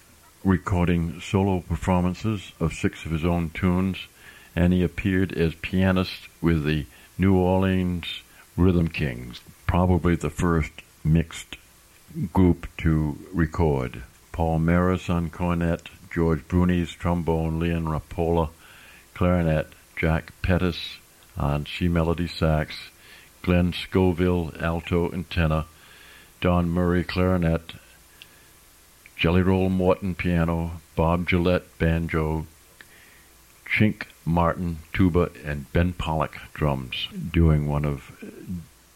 recording 0.46 1.20
solo 1.20 1.60
performances 1.60 2.54
of 2.62 2.72
six 2.72 3.04
of 3.04 3.12
his 3.12 3.26
own 3.26 3.50
tunes, 3.50 4.08
and 4.56 4.72
he 4.72 4.86
appeared 4.86 5.34
as 5.34 5.54
pianist 5.56 6.30
with 6.42 6.64
the 6.64 6.86
New 7.18 7.36
Orleans 7.36 8.22
Rhythm 8.56 8.88
Kings, 8.88 9.42
probably 9.66 10.16
the 10.16 10.30
first 10.30 10.72
mixed 11.04 11.58
group 12.32 12.68
to 12.78 13.18
record. 13.34 14.04
Paul 14.32 14.60
Mares 14.60 15.10
on 15.10 15.32
cornet, 15.32 15.90
George 16.14 16.48
Brunies 16.48 16.92
trombone, 16.92 17.60
Leon 17.60 17.86
Roppolo 17.86 18.50
clarinet, 19.16 19.68
Jack 19.96 20.34
Pettis 20.44 20.98
on 21.36 21.66
C 21.66 21.88
melody 21.88 22.28
sax, 22.28 22.76
Glenn 23.42 23.74
Scoville 23.74 24.54
alto 24.60 25.10
and 25.10 25.28
tenor, 25.30 25.66
Don 26.40 26.70
Murray 26.70 27.04
clarinet, 27.04 27.74
Jelly 29.16 29.42
Roll 29.42 29.70
Morton 29.70 30.14
piano, 30.14 30.82
Bob 30.96 31.28
Gillette 31.28 31.66
banjo, 31.80 32.46
Chink 33.74 34.04
Martin 34.24 34.78
tuba, 34.94 35.32
and 35.44 35.72
Ben 35.74 35.94
Pollock 35.94 36.38
drums, 36.54 37.08
doing 37.32 37.68
one 37.68 37.86
of 37.86 38.12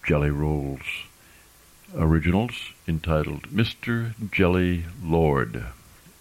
Jelly 0.05 0.29
Roll's 0.29 1.05
originals 1.95 2.73
entitled 2.87 3.49
Mr. 3.49 4.13
Jelly 4.31 4.85
Lord. 5.03 5.65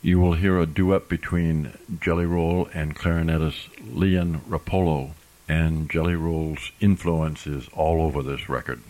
You 0.00 0.20
will 0.20 0.32
hear 0.32 0.58
a 0.58 0.64
duet 0.64 1.06
between 1.06 1.74
Jelly 2.00 2.24
Roll 2.24 2.70
and 2.72 2.96
clarinetist 2.96 3.68
Leon 3.94 4.40
Roppolo, 4.48 5.10
and 5.46 5.90
Jelly 5.90 6.14
Roll's 6.14 6.72
influence 6.80 7.46
is 7.46 7.68
all 7.74 8.00
over 8.00 8.22
this 8.22 8.48
record. 8.48 8.80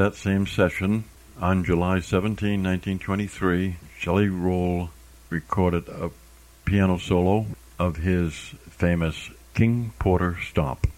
That 0.00 0.14
same 0.14 0.46
session, 0.46 1.04
on 1.42 1.62
July 1.62 2.00
17, 2.00 2.62
1923, 2.62 3.76
Jelly 4.00 4.28
Roll 4.30 4.88
recorded 5.28 5.88
a 5.90 6.10
piano 6.64 6.96
solo 6.96 7.44
of 7.78 7.96
his 7.96 8.32
famous 8.70 9.30
King 9.52 9.92
Porter 9.98 10.38
Stomp. 10.42 10.89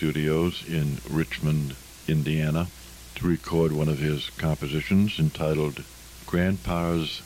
Studios 0.00 0.64
in 0.66 0.96
Richmond, 1.10 1.76
Indiana, 2.08 2.66
to 3.14 3.28
record 3.28 3.70
one 3.70 3.90
of 3.90 3.98
his 3.98 4.30
compositions 4.38 5.18
entitled 5.18 5.84
Grandpa's 6.24 7.20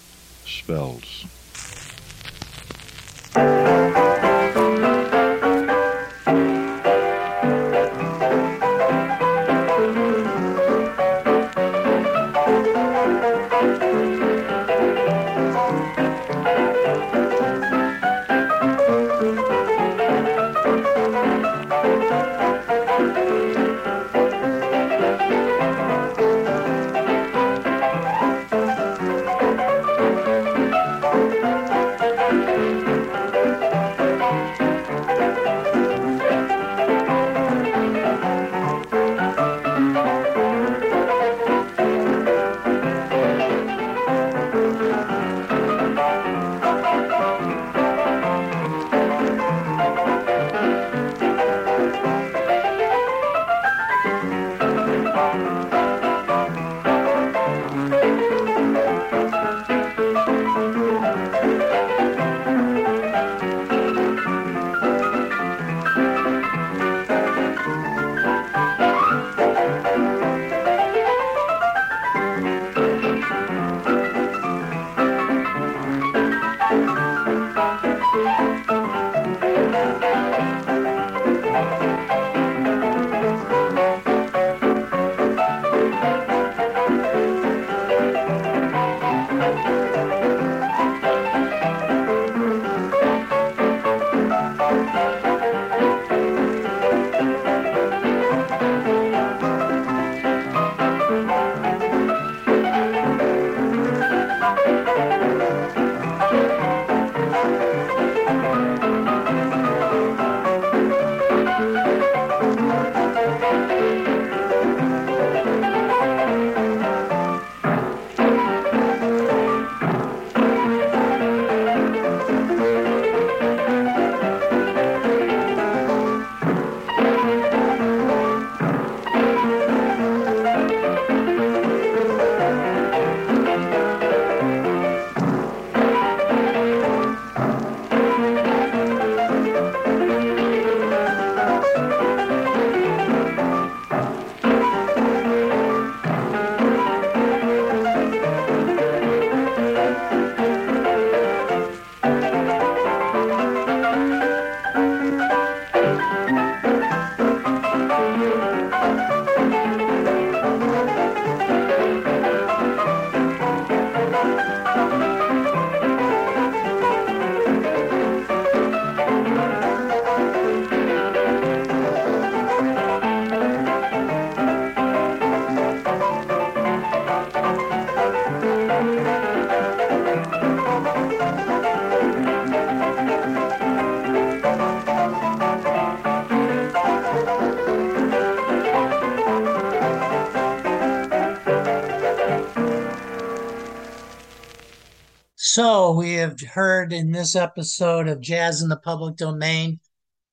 heard 196.55 196.93
in 196.93 197.11
this 197.11 197.35
episode 197.35 198.09
of 198.09 198.21
Jazz 198.21 198.63
in 198.63 198.69
the 198.69 198.77
Public 198.77 199.17
Domain 199.17 199.81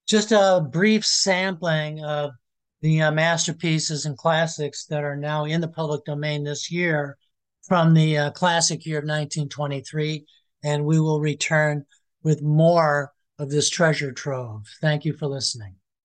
just 0.08 0.32
a 0.32 0.68
brief 0.72 1.06
sampling 1.06 2.04
of 2.04 2.32
the 2.82 3.02
uh, 3.02 3.12
masterpieces 3.12 4.06
and 4.06 4.18
classics 4.18 4.86
that 4.86 5.04
are 5.04 5.16
now 5.16 5.46
in 5.46 5.62
the 5.62 5.68
public 5.68 6.04
domain 6.06 6.44
this 6.44 6.72
year 6.72 7.18
from 7.64 7.94
the 7.94 8.18
uh, 8.18 8.32
classic 8.32 8.86
year 8.86 8.98
of 8.98 9.04
1923. 9.04 10.26
And 10.64 10.86
we 10.86 11.00
will 11.00 11.22
return 11.22 11.86
with 12.24 12.42
more 12.42 13.14
of 13.40 13.50
this 13.50 13.70
treasure 13.70 14.12
trove. 14.12 14.66
Thank 14.82 15.06
you 15.06 15.14
for 15.14 15.28
listening. 15.28 15.81